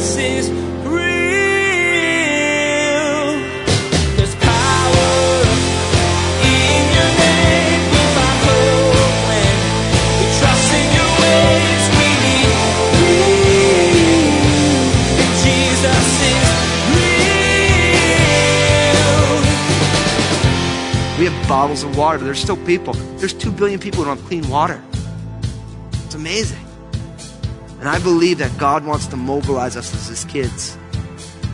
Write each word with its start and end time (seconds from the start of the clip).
Jesus 0.00 0.16
is 0.16 0.60
bottles 21.50 21.82
of 21.82 21.96
water. 21.96 22.16
but 22.16 22.24
There's 22.24 22.40
still 22.40 22.56
people. 22.56 22.94
There's 23.18 23.34
2 23.34 23.50
billion 23.50 23.80
people 23.80 23.98
who 23.98 24.04
don't 24.06 24.16
have 24.16 24.26
clean 24.26 24.48
water. 24.48 24.80
It's 26.04 26.14
amazing. 26.14 26.69
And 27.80 27.88
I 27.88 27.98
believe 27.98 28.38
that 28.38 28.56
God 28.58 28.84
wants 28.84 29.06
to 29.06 29.16
mobilize 29.16 29.74
us 29.74 29.94
as 29.94 30.06
His 30.06 30.24
kids 30.26 30.76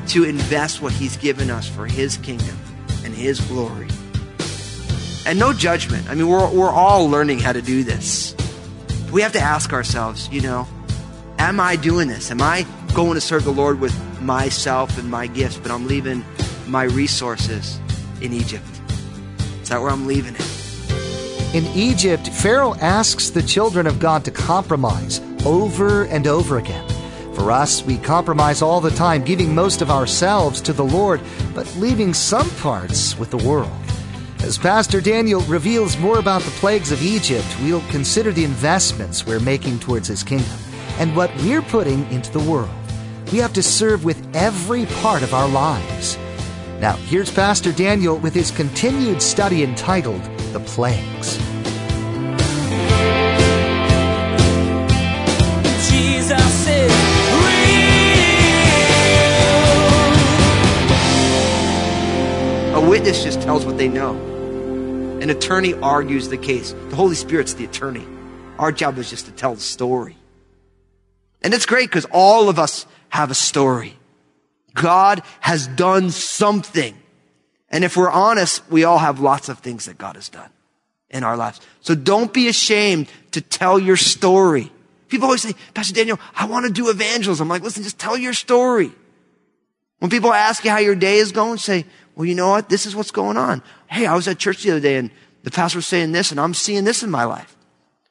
to 0.09 0.25
invest 0.25 0.83
what 0.83 0.93
He's 0.93 1.17
given 1.17 1.51
us 1.51 1.69
for 1.69 1.87
His 1.87 2.17
kingdom 2.17 2.59
and 3.05 3.15
His 3.15 3.41
glory. 3.43 3.89
And 5.25 5.39
no 5.39 5.53
judgment. 5.53 6.11
I 6.11 6.17
mean, 6.17 6.29
we're, 6.29 6.51
we're 6.51 6.71
all 6.71 7.09
learning 7.09 7.39
how 7.39 7.53
to 7.53 7.63
do 7.63 7.85
this. 7.85 8.35
We 9.13 9.23
have 9.23 9.33
to 9.33 9.41
ask 9.41 9.73
ourselves, 9.73 10.29
you 10.31 10.41
know, 10.41 10.67
am 11.39 11.61
I 11.61 11.77
doing 11.77 12.09
this? 12.09 12.33
Am 12.33 12.43
I 12.43 12.67
going 12.93 13.15
to 13.15 13.21
serve 13.21 13.45
the 13.45 13.53
Lord 13.53 13.79
with 13.79 13.95
myself 14.21 14.99
and 14.99 15.09
my 15.09 15.29
gifts, 15.29 15.59
but 15.59 15.71
I'm 15.71 15.87
leaving 15.87 16.25
my 16.67 16.85
resources 16.85 17.79
in 18.21 18.33
Egypt? 18.33 18.67
Is 19.63 19.69
that 19.69 19.81
where 19.81 19.91
I'm 19.91 20.09
leaving 20.09 20.35
it? 20.35 21.55
In 21.55 21.65
Egypt, 21.77 22.29
Pharaoh 22.29 22.75
asks 22.77 23.31
the 23.31 23.43
children 23.43 23.87
of 23.87 24.01
God 24.01 24.25
to 24.25 24.33
compromise 24.33 25.21
over 25.47 26.07
and 26.07 26.27
over 26.27 26.59
again. 26.59 26.87
For 27.35 27.53
us, 27.53 27.85
we 27.85 27.99
compromise 27.99 28.63
all 28.63 28.81
the 28.81 28.91
time, 28.91 29.23
giving 29.23 29.55
most 29.55 29.81
of 29.81 29.91
ourselves 29.91 30.61
to 30.63 30.73
the 30.73 30.85
Lord, 30.85 31.21
but 31.55 31.73
leaving 31.77 32.13
some 32.13 32.51
parts 32.57 33.17
with 33.17 33.31
the 33.31 33.49
world. 33.49 33.71
As 34.43 34.59
Pastor 34.59 35.01
Daniel 35.01 35.41
reveals 35.43 35.99
more 35.99 36.19
about 36.19 36.43
the 36.43 36.51
plagues 36.53 36.91
of 36.91 37.03
Egypt, 37.03 37.47
we'll 37.63 37.81
consider 37.91 38.33
the 38.33 38.45
investments 38.45 39.25
we're 39.25 39.39
making 39.39 39.79
towards 39.79 40.09
his 40.09 40.25
kingdom 40.25 40.59
and 40.99 41.15
what 41.15 41.35
we're 41.37 41.63
putting 41.63 42.11
into 42.11 42.33
the 42.33 42.51
world. 42.51 42.71
We 43.31 43.39
have 43.39 43.53
to 43.53 43.63
serve 43.63 44.05
with 44.05 44.27
every 44.35 44.87
part 44.87 45.23
of 45.23 45.33
our 45.33 45.49
lives. 45.49 46.19
Now, 46.81 46.97
here's 46.97 47.31
Pastor 47.31 47.71
Daniel 47.71 48.19
with 48.19 48.35
his 48.35 48.51
continued 48.51 49.23
study 49.23 49.63
entitled 49.63 50.23
The 50.53 50.61
Plagues. 50.61 51.46
Witness 62.89 63.25
just 63.25 63.43
tells 63.43 63.67
what 63.67 63.79
they 63.79 63.89
know. 63.89 64.15
An 65.21 65.31
attorney 65.31 65.75
argues 65.75 66.29
the 66.29 66.37
case. 66.37 66.73
The 66.89 66.97
Holy 66.97 67.15
Spirit's 67.15 67.55
the 67.55 67.65
attorney. 67.65 68.07
Our 68.59 68.73
job 68.73 68.99
is 68.99 69.11
just 69.11 69.27
to 69.27 69.33
tell 69.33 69.55
the 69.55 69.61
story. 69.61 70.17
And 71.43 71.53
it's 71.53 71.67
great 71.67 71.89
because 71.91 72.07
all 72.11 72.49
of 72.49 72.59
us 72.59 72.87
have 73.09 73.31
a 73.31 73.35
story. 73.35 73.97
God 74.75 75.23
has 75.41 75.67
done 75.69 76.11
something. 76.11 76.97
And 77.71 77.83
if 77.83 77.97
we're 77.97 78.11
honest, 78.11 78.63
we 78.71 78.85
all 78.85 78.99
have 78.99 79.21
lots 79.21 79.49
of 79.49 79.59
things 79.59 79.87
that 79.87 79.99
God 79.99 80.17
has 80.17 80.29
done 80.29 80.51
in 81.11 81.25
our 81.25 81.37
lives. 81.37 81.61
So 81.81 81.95
don't 81.95 82.33
be 82.33 82.49
ashamed 82.49 83.09
to 83.33 83.41
tell 83.41 83.79
your 83.79 83.97
story. 83.97 84.71
People 85.09 85.27
always 85.27 85.43
say, 85.43 85.55
Pastor 85.75 85.95
Daniel, 85.95 86.19
I 86.35 86.47
want 86.47 86.67
to 86.67 86.73
do 86.73 86.91
evangelism. 86.91 87.47
I'm 87.47 87.49
like, 87.49 87.63
listen, 87.63 87.83
just 87.83 87.99
tell 87.99 88.17
your 88.17 88.33
story. 88.33 88.93
When 89.99 90.11
people 90.11 90.33
ask 90.33 90.65
you 90.65 90.71
how 90.71 90.79
your 90.79 90.95
day 90.95 91.19
is 91.19 91.33
going, 91.33 91.59
say, 91.59 91.87
well, 92.17 92.25
you 92.25 92.35
know 92.35 92.49
what? 92.49 92.71
This 92.71 92.87
is 92.87 92.97
what's 92.97 93.11
going 93.11 93.37
on. 93.37 93.63
Hey, 93.89 94.07
I 94.07 94.17
was 94.17 94.27
at 94.27 94.39
church 94.39 94.63
the 94.63 94.73
other 94.73 94.81
day 94.81 94.97
and 94.97 95.11
the 95.43 95.51
pastor 95.51 95.79
was 95.79 95.87
saying 95.87 96.13
this 96.13 96.31
and 96.31 96.41
I'm 96.41 96.55
seeing 96.55 96.85
this 96.85 97.03
in 97.03 97.11
my 97.11 97.25
life. 97.25 97.55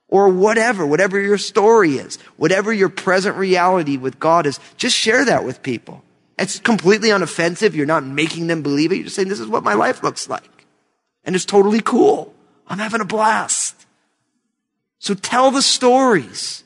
Or 0.08 0.30
whatever, 0.30 0.86
whatever 0.86 1.20
your 1.20 1.40
story 1.40 1.94
is, 1.94 2.18
whatever 2.38 2.72
your 2.72 2.90
present 2.90 3.36
reality 3.36 3.98
with 3.98 4.20
God 4.20 4.46
is, 4.46 4.60
just 4.78 4.96
share 4.96 5.26
that 5.26 5.44
with 5.44 5.64
people. 5.64 6.04
It's 6.38 6.60
completely 6.60 7.10
unoffensive. 7.10 7.74
You're 7.74 7.88
not 7.88 8.06
making 8.06 8.46
them 8.48 8.62
believe 8.62 8.92
it. 8.92 8.96
You're 8.96 9.06
just 9.06 9.16
saying, 9.16 9.30
this 9.30 9.40
is 9.40 9.48
what 9.48 9.64
my 9.64 9.74
life 9.74 10.04
looks 10.04 10.30
like. 10.30 10.68
And 11.24 11.36
it's 11.36 11.46
totally 11.46 11.82
cool. 11.82 12.36
I'm 12.68 12.78
having 12.78 13.02
a 13.02 13.06
blast. 13.06 13.88
So 15.00 15.16
tell 15.16 15.50
the 15.50 15.64
stories. 15.64 16.64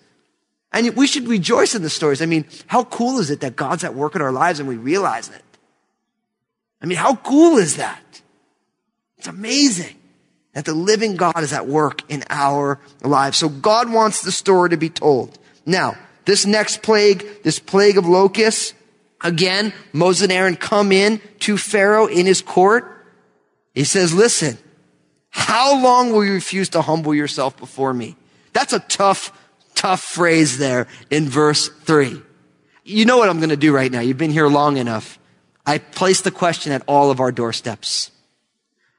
And 0.73 0.95
we 0.95 1.07
should 1.07 1.27
rejoice 1.27 1.73
in 1.73 1.81
the 1.81 1.89
stories. 1.89 2.21
I 2.21 2.25
mean, 2.25 2.45
how 2.67 2.83
cool 2.83 3.19
is 3.19 3.31
it 3.31 3.39
that 3.39 3.55
God's 3.55 3.85
at 3.85 3.95
work 3.95 4.15
in 4.15 4.21
our 4.21 4.31
lives 4.33 4.59
and 4.59 4.67
we 4.67 4.75
realize 4.75 5.29
it? 5.29 5.41
I 6.81 6.85
mean, 6.85 6.97
how 6.97 7.15
cool 7.15 7.57
is 7.57 7.75
that? 7.77 8.21
It's 9.17 9.27
amazing 9.27 9.95
that 10.53 10.65
the 10.65 10.73
living 10.73 11.15
God 11.15 11.39
is 11.39 11.53
at 11.53 11.67
work 11.67 12.09
in 12.09 12.23
our 12.29 12.79
lives. 13.03 13.37
So 13.37 13.49
God 13.49 13.91
wants 13.91 14.21
the 14.21 14.31
story 14.31 14.69
to 14.69 14.77
be 14.77 14.89
told. 14.89 15.37
Now, 15.65 15.97
this 16.25 16.45
next 16.45 16.81
plague, 16.81 17.43
this 17.43 17.59
plague 17.59 17.97
of 17.97 18.07
locusts, 18.07 18.73
again, 19.21 19.73
Moses 19.93 20.23
and 20.23 20.31
Aaron 20.31 20.55
come 20.55 20.91
in 20.91 21.21
to 21.39 21.57
Pharaoh 21.57 22.07
in 22.07 22.25
his 22.25 22.41
court. 22.41 23.05
He 23.73 23.83
says, 23.83 24.13
listen, 24.13 24.57
how 25.29 25.81
long 25.81 26.11
will 26.11 26.25
you 26.25 26.33
refuse 26.33 26.69
to 26.69 26.81
humble 26.81 27.13
yourself 27.13 27.57
before 27.57 27.93
me? 27.93 28.15
That's 28.53 28.73
a 28.73 28.79
tough, 28.79 29.31
tough 29.75 30.01
phrase 30.01 30.57
there 30.57 30.87
in 31.11 31.29
verse 31.29 31.69
three. 31.69 32.21
You 32.83 33.05
know 33.05 33.17
what 33.17 33.29
I'm 33.29 33.37
going 33.37 33.49
to 33.49 33.57
do 33.57 33.75
right 33.75 33.91
now. 33.91 33.99
You've 33.99 34.17
been 34.17 34.31
here 34.31 34.47
long 34.47 34.77
enough. 34.77 35.18
I 35.69 35.77
place 35.77 36.21
the 36.21 36.31
question 36.31 36.71
at 36.71 36.81
all 36.87 37.11
of 37.11 37.19
our 37.19 37.31
doorsteps. 37.31 38.09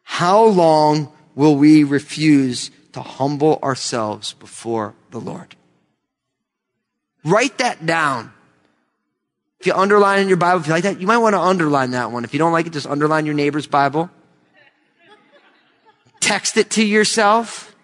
How 0.04 0.44
long 0.44 1.12
will 1.34 1.56
we 1.56 1.82
refuse 1.82 2.70
to 2.92 3.02
humble 3.02 3.58
ourselves 3.60 4.34
before 4.34 4.94
the 5.10 5.18
Lord? 5.18 5.56
Write 7.24 7.58
that 7.58 7.84
down. 7.84 8.32
If 9.58 9.66
you 9.66 9.72
underline 9.72 10.20
in 10.20 10.28
your 10.28 10.36
Bible, 10.36 10.60
if 10.60 10.68
you 10.68 10.72
like 10.72 10.84
that, 10.84 11.00
you 11.00 11.08
might 11.08 11.18
want 11.18 11.34
to 11.34 11.40
underline 11.40 11.90
that 11.90 12.12
one. 12.12 12.22
If 12.22 12.32
you 12.32 12.38
don't 12.38 12.52
like 12.52 12.68
it, 12.68 12.72
just 12.72 12.86
underline 12.86 13.26
your 13.26 13.34
neighbor's 13.34 13.66
Bible. 13.66 14.08
Text 16.20 16.56
it 16.56 16.70
to 16.70 16.86
yourself. 16.86 17.74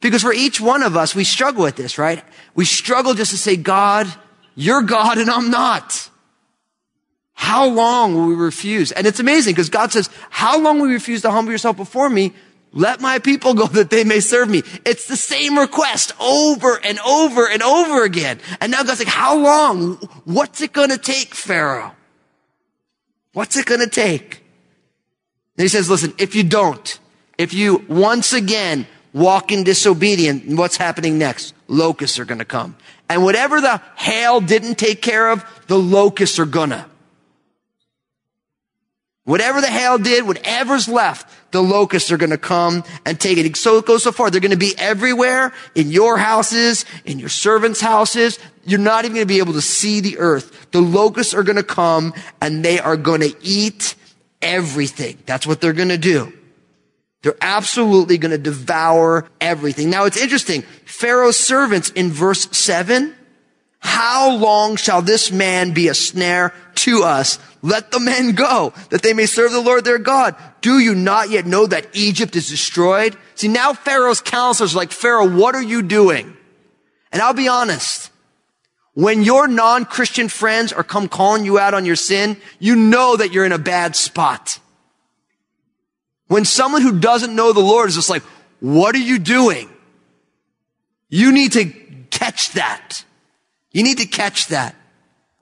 Because 0.00 0.22
for 0.22 0.32
each 0.32 0.62
one 0.62 0.82
of 0.82 0.96
us, 0.96 1.14
we 1.14 1.24
struggle 1.24 1.64
with 1.64 1.76
this, 1.76 1.98
right? 1.98 2.24
We 2.54 2.64
struggle 2.64 3.12
just 3.12 3.32
to 3.32 3.36
say, 3.36 3.56
God, 3.56 4.06
you're 4.54 4.80
God 4.80 5.18
and 5.18 5.28
I'm 5.28 5.50
not. 5.50 6.08
How 7.34 7.66
long 7.66 8.14
will 8.14 8.26
we 8.26 8.34
refuse? 8.34 8.92
And 8.92 9.06
it's 9.06 9.20
amazing 9.20 9.52
because 9.52 9.68
God 9.68 9.92
says, 9.92 10.08
how 10.30 10.58
long 10.58 10.78
will 10.78 10.88
you 10.88 10.94
refuse 10.94 11.22
to 11.22 11.30
humble 11.30 11.52
yourself 11.52 11.76
before 11.76 12.08
me? 12.08 12.32
Let 12.72 13.00
my 13.00 13.18
people 13.18 13.54
go 13.54 13.66
that 13.68 13.90
they 13.90 14.04
may 14.04 14.20
serve 14.20 14.48
me. 14.48 14.62
It's 14.84 15.06
the 15.06 15.16
same 15.16 15.58
request 15.58 16.12
over 16.20 16.80
and 16.84 16.98
over 17.00 17.48
and 17.48 17.62
over 17.62 18.04
again. 18.04 18.40
And 18.60 18.72
now 18.72 18.82
God's 18.82 19.00
like, 19.00 19.08
how 19.08 19.36
long? 19.36 19.94
What's 20.24 20.60
it 20.60 20.72
going 20.72 20.90
to 20.90 20.98
take, 20.98 21.34
Pharaoh? 21.34 21.92
What's 23.32 23.56
it 23.56 23.66
going 23.66 23.80
to 23.80 23.88
take? 23.88 24.42
And 25.56 25.62
he 25.62 25.68
says, 25.68 25.90
listen, 25.90 26.14
if 26.18 26.34
you 26.34 26.44
don't, 26.44 26.98
if 27.36 27.52
you 27.52 27.84
once 27.88 28.32
again 28.32 28.86
walk 29.12 29.52
in 29.52 29.64
disobedience, 29.64 30.56
what's 30.56 30.76
happening 30.76 31.18
next? 31.18 31.54
Locusts 31.68 32.18
are 32.18 32.24
going 32.24 32.38
to 32.38 32.44
come. 32.44 32.76
And 33.08 33.22
whatever 33.22 33.60
the 33.60 33.80
hail 33.96 34.40
didn't 34.40 34.76
take 34.76 35.02
care 35.02 35.30
of, 35.30 35.44
the 35.66 35.78
locusts 35.78 36.38
are 36.38 36.46
gonna. 36.46 36.88
Whatever 39.24 39.62
the 39.62 39.68
hail 39.68 39.96
did, 39.96 40.26
whatever's 40.26 40.86
left, 40.86 41.30
the 41.50 41.62
locusts 41.62 42.12
are 42.12 42.18
going 42.18 42.30
to 42.30 42.38
come 42.38 42.84
and 43.06 43.18
take 43.18 43.38
it. 43.38 43.56
So 43.56 43.78
it 43.78 43.86
goes 43.86 44.02
so 44.02 44.12
far. 44.12 44.30
They're 44.30 44.40
going 44.40 44.50
to 44.50 44.56
be 44.56 44.74
everywhere 44.76 45.54
in 45.74 45.90
your 45.90 46.18
houses, 46.18 46.84
in 47.06 47.18
your 47.18 47.30
servants' 47.30 47.80
houses. 47.80 48.38
You're 48.64 48.80
not 48.80 49.04
even 49.06 49.14
going 49.14 49.26
to 49.26 49.32
be 49.32 49.38
able 49.38 49.54
to 49.54 49.62
see 49.62 50.00
the 50.00 50.18
earth. 50.18 50.70
The 50.72 50.82
locusts 50.82 51.32
are 51.32 51.42
going 51.42 51.56
to 51.56 51.62
come 51.62 52.12
and 52.42 52.62
they 52.62 52.78
are 52.78 52.98
going 52.98 53.22
to 53.22 53.34
eat 53.40 53.94
everything. 54.42 55.16
That's 55.24 55.46
what 55.46 55.62
they're 55.62 55.72
going 55.72 55.88
to 55.88 55.96
do. 55.96 56.30
They're 57.22 57.36
absolutely 57.40 58.18
going 58.18 58.32
to 58.32 58.38
devour 58.38 59.26
everything. 59.40 59.88
Now 59.88 60.04
it's 60.04 60.20
interesting. 60.20 60.60
Pharaoh's 60.84 61.38
servants 61.38 61.88
in 61.90 62.10
verse 62.10 62.46
seven, 62.54 63.14
how 63.84 64.34
long 64.34 64.76
shall 64.76 65.02
this 65.02 65.30
man 65.30 65.72
be 65.72 65.88
a 65.88 65.94
snare 65.94 66.54
to 66.76 67.02
us? 67.02 67.38
Let 67.60 67.90
the 67.90 68.00
men 68.00 68.32
go, 68.32 68.72
that 68.88 69.02
they 69.02 69.12
may 69.12 69.26
serve 69.26 69.52
the 69.52 69.60
Lord 69.60 69.84
their 69.84 69.98
God. 69.98 70.36
Do 70.62 70.78
you 70.78 70.94
not 70.94 71.28
yet 71.28 71.44
know 71.44 71.66
that 71.66 71.86
Egypt 71.92 72.34
is 72.34 72.48
destroyed? 72.48 73.14
See, 73.34 73.48
now 73.48 73.74
Pharaoh's 73.74 74.22
counselors 74.22 74.74
are 74.74 74.78
like, 74.78 74.90
Pharaoh, 74.90 75.28
what 75.28 75.54
are 75.54 75.62
you 75.62 75.82
doing? 75.82 76.34
And 77.12 77.20
I'll 77.20 77.34
be 77.34 77.46
honest. 77.46 78.10
When 78.94 79.22
your 79.22 79.46
non-Christian 79.48 80.30
friends 80.30 80.72
are 80.72 80.82
come 80.82 81.06
calling 81.06 81.44
you 81.44 81.58
out 81.58 81.74
on 81.74 81.84
your 81.84 81.94
sin, 81.94 82.38
you 82.58 82.76
know 82.76 83.16
that 83.16 83.32
you're 83.32 83.44
in 83.44 83.52
a 83.52 83.58
bad 83.58 83.96
spot. 83.96 84.58
When 86.28 86.46
someone 86.46 86.80
who 86.80 86.98
doesn't 87.00 87.36
know 87.36 87.52
the 87.52 87.60
Lord 87.60 87.90
is 87.90 87.96
just 87.96 88.08
like, 88.08 88.22
what 88.60 88.94
are 88.94 88.98
you 88.98 89.18
doing? 89.18 89.68
You 91.10 91.32
need 91.32 91.52
to 91.52 91.66
catch 92.10 92.52
that. 92.52 93.04
You 93.74 93.82
need 93.82 93.98
to 93.98 94.06
catch 94.06 94.46
that. 94.48 94.74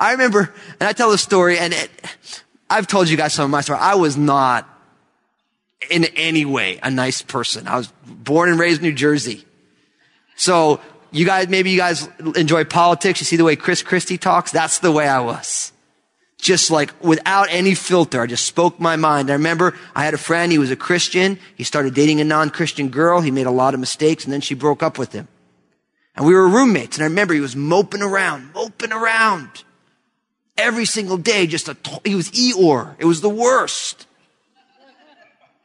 I 0.01 0.13
remember, 0.13 0.53
and 0.81 0.89
I 0.89 0.93
tell 0.93 1.13
the 1.13 1.19
story, 1.19 1.59
and 1.59 1.73
it, 1.73 1.91
I've 2.69 2.89
told 2.89 3.09
you 3.09 3.17
guys 3.17 3.35
some 3.35 3.45
of 3.45 3.51
my 3.51 3.61
story. 3.61 3.79
I 3.79 3.95
was 3.95 4.17
not 4.17 4.69
in 5.91 6.07
any 6.17 6.45
way 6.45 6.81
a 6.83 6.91
nice 6.91 7.23
person. 7.23 7.69
I 7.69 7.77
was 7.77 7.93
born 8.07 8.49
and 8.49 8.59
raised 8.59 8.81
in 8.81 8.89
New 8.89 8.95
Jersey. 8.95 9.45
So 10.35 10.81
you 11.11 11.27
guys, 11.27 11.49
maybe 11.49 11.71
you 11.71 11.79
guys 11.79 12.09
enjoy 12.35 12.65
politics. 12.65 13.21
You 13.21 13.27
see 13.27 13.37
the 13.37 13.45
way 13.45 13.55
Chris 13.55 13.83
Christie 13.83 14.19
talks? 14.19 14.51
That's 14.51 14.79
the 14.79 14.91
way 14.91 15.07
I 15.07 15.21
was. 15.21 15.73
Just 16.39 16.71
like 16.71 16.93
without 17.05 17.49
any 17.51 17.75
filter. 17.75 18.23
I 18.23 18.27
just 18.27 18.47
spoke 18.47 18.81
my 18.81 18.97
mind. 18.97 19.31
I 19.31 19.35
remember 19.35 19.75
I 19.95 20.05
had 20.05 20.15
a 20.15 20.19
friend. 20.19 20.51
He 20.51 20.59
was 20.59 20.71
a 20.71 20.77
Christian. 20.77 21.39
He 21.55 21.65
started 21.65 21.95
dating 21.95 22.21
a 22.21 22.25
non-Christian 22.25 22.89
girl. 22.89 23.21
He 23.21 23.31
made 23.31 23.47
a 23.47 23.53
lot 23.53 23.75
of 23.75 23.81
mistakes 23.81 24.25
and 24.25 24.33
then 24.33 24.41
she 24.41 24.55
broke 24.55 24.83
up 24.83 24.99
with 24.99 25.13
him. 25.13 25.29
And 26.17 26.27
we 26.27 26.35
were 26.35 26.49
roommates. 26.49 26.97
And 26.97 27.05
I 27.05 27.07
remember 27.07 27.35
he 27.35 27.41
was 27.41 27.57
moping 27.57 28.03
around, 28.03 28.53
moping 28.55 28.93
around 28.93 29.49
every 30.57 30.85
single 30.85 31.17
day. 31.17 31.47
Just 31.47 31.69
a, 31.69 31.77
he 32.05 32.15
was 32.15 32.31
Eeyore. 32.33 32.95
It 32.99 33.05
was 33.05 33.21
the 33.21 33.31
worst. 33.31 34.07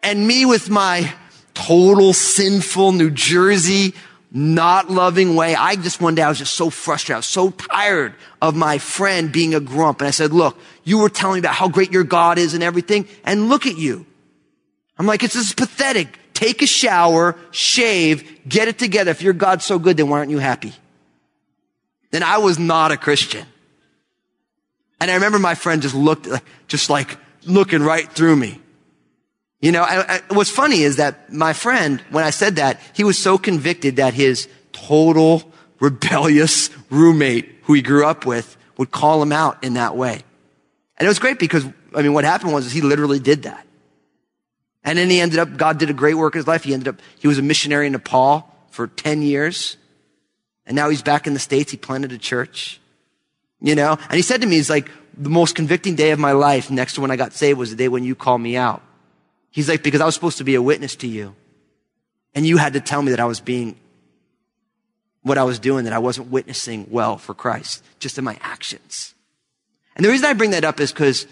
And 0.02 0.26
me 0.28 0.46
with 0.46 0.70
my 0.70 1.14
total 1.54 2.14
sinful 2.14 2.94
New 2.94 3.10
Jersey 3.10 3.94
not 4.32 4.90
loving 4.90 5.36
way. 5.36 5.56
I 5.56 5.76
just 5.76 6.02
one 6.02 6.16
day 6.16 6.22
I 6.22 6.30
was 6.30 6.38
just 6.38 6.54
so 6.54 6.70
frustrated. 6.70 7.16
I 7.16 7.20
was 7.20 7.28
so 7.28 7.50
tired 7.52 8.14
of 8.42 8.56
my 8.56 8.78
friend 8.78 9.32
being 9.32 9.56
a 9.56 9.60
grump. 9.60 10.02
And 10.02 10.08
I 10.08 10.12
said, 10.12 10.34
look, 10.34 10.58
you 10.84 11.00
were 11.00 11.10
telling 11.10 11.36
me 11.36 11.40
about 11.40 11.56
how 11.56 11.70
great 11.70 11.92
your 11.92 12.04
God 12.04 12.38
is 12.38 12.54
and 12.54 12.64
everything. 12.64 13.08
And 13.24 13.50
look 13.50 13.66
at 13.66 13.78
you. 13.78 14.06
I'm 14.98 15.06
like, 15.06 15.24
it's 15.24 15.34
just 15.34 15.56
pathetic. 15.56 16.20
Take 16.38 16.62
a 16.62 16.68
shower, 16.68 17.36
shave, 17.50 18.48
get 18.48 18.68
it 18.68 18.78
together. 18.78 19.10
If 19.10 19.24
your 19.24 19.34
God's 19.34 19.66
so 19.66 19.80
good, 19.80 19.98
then 19.98 20.08
why 20.08 20.20
aren't 20.20 20.30
you 20.30 20.38
happy? 20.38 20.72
Then 22.12 22.22
I 22.22 22.38
was 22.38 22.60
not 22.60 22.92
a 22.92 22.98
Christian. 22.98 23.44
And 25.02 25.10
I 25.10 25.16
remember 25.16 25.40
my 25.40 25.56
friend 25.56 25.82
just 25.82 25.96
looked, 25.96 26.28
just 26.68 26.92
like 26.92 27.18
looking 27.44 27.82
right 27.82 28.08
through 28.08 28.36
me. 28.36 28.62
You 29.62 29.72
know, 29.72 29.82
I, 29.82 30.18
I, 30.18 30.22
what's 30.28 30.52
funny 30.52 30.84
is 30.84 30.98
that 30.98 31.34
my 31.34 31.54
friend, 31.54 32.04
when 32.12 32.24
I 32.24 32.30
said 32.30 32.58
that, 32.58 32.82
he 32.94 33.04
was 33.04 33.18
so 33.18 33.40
convicted 33.40 33.96
that 33.96 34.14
his 34.14 34.48
total 34.74 35.52
rebellious 35.80 36.70
roommate 36.92 37.50
who 37.64 37.74
he 37.74 37.82
grew 37.82 38.06
up 38.06 38.28
with 38.28 38.58
would 38.78 38.92
call 38.92 39.24
him 39.24 39.32
out 39.32 39.64
in 39.64 39.74
that 39.74 39.98
way. 39.98 40.22
And 41.00 41.08
it 41.08 41.10
was 41.10 41.18
great 41.18 41.40
because, 41.40 41.66
I 41.96 42.04
mean, 42.04 42.14
what 42.14 42.26
happened 42.26 42.54
was 42.54 42.72
he 42.72 42.82
literally 42.82 43.20
did 43.20 43.42
that. 43.42 43.66
And 44.84 44.98
then 44.98 45.10
he 45.10 45.20
ended 45.20 45.40
up, 45.40 45.58
God 45.58 45.80
did 45.80 45.90
a 45.90 45.94
great 45.94 46.16
work 46.16 46.36
in 46.36 46.40
his 46.40 46.48
life. 46.48 46.64
He 46.64 46.74
ended 46.74 46.88
up, 46.88 47.02
he 47.20 47.28
was 47.28 47.38
a 47.38 47.42
missionary 47.42 47.88
in 47.88 47.94
Nepal 47.94 48.54
for 48.70 48.88
10 48.88 49.22
years. 49.22 49.78
And 50.66 50.76
now 50.76 50.90
he's 50.90 51.02
back 51.02 51.28
in 51.28 51.34
the 51.34 51.40
States. 51.40 51.72
He 51.72 51.78
planted 51.78 52.12
a 52.12 52.18
church. 52.18 52.80
You 53.60 53.76
know? 53.76 53.98
And 54.00 54.14
he 54.14 54.22
said 54.22 54.42
to 54.42 54.48
me, 54.48 54.56
he's 54.56 54.70
like, 54.70 54.90
the 55.18 55.30
most 55.30 55.56
convicting 55.56 55.96
day 55.96 56.12
of 56.12 56.20
my 56.20 56.32
life 56.32 56.70
next 56.70 56.94
to 56.94 57.02
when 57.02 57.10
I 57.10 57.16
got 57.16 57.34
saved 57.34 57.58
was 57.58 57.72
the 57.72 57.76
day 57.76 57.88
when 57.88 58.04
you 58.04 58.16
called 58.16 58.40
me 58.40 58.56
out. 58.56 58.82
He's 59.50 59.68
like, 59.68 59.82
because 59.82 60.02
I 60.02 60.06
was 60.06 60.14
supposed 60.14 60.38
to 60.38 60.44
be 60.44 60.56
a 60.56 60.62
witness 60.62 60.96
to 60.98 61.08
you. 61.08 61.36
And 62.36 62.46
you 62.46 62.58
had 62.58 62.74
to 62.74 62.80
tell 62.80 63.02
me 63.02 63.12
that 63.12 63.20
I 63.20 63.26
was 63.26 63.40
being 63.40 63.76
what 65.24 65.38
I 65.38 65.44
was 65.44 65.58
doing, 65.60 65.86
that 65.86 65.94
I 65.94 66.00
wasn't 66.00 66.30
witnessing 66.30 66.88
well 66.90 67.18
for 67.18 67.34
Christ, 67.34 67.84
just 68.00 68.18
in 68.18 68.24
my 68.24 68.38
actions. 68.42 69.16
And 69.96 70.06
the 70.06 70.10
reason 70.10 70.28
I 70.28 70.34
bring 70.34 70.52
that 70.52 70.64
up 70.64 70.80
is 70.80 70.92
because 70.92 71.26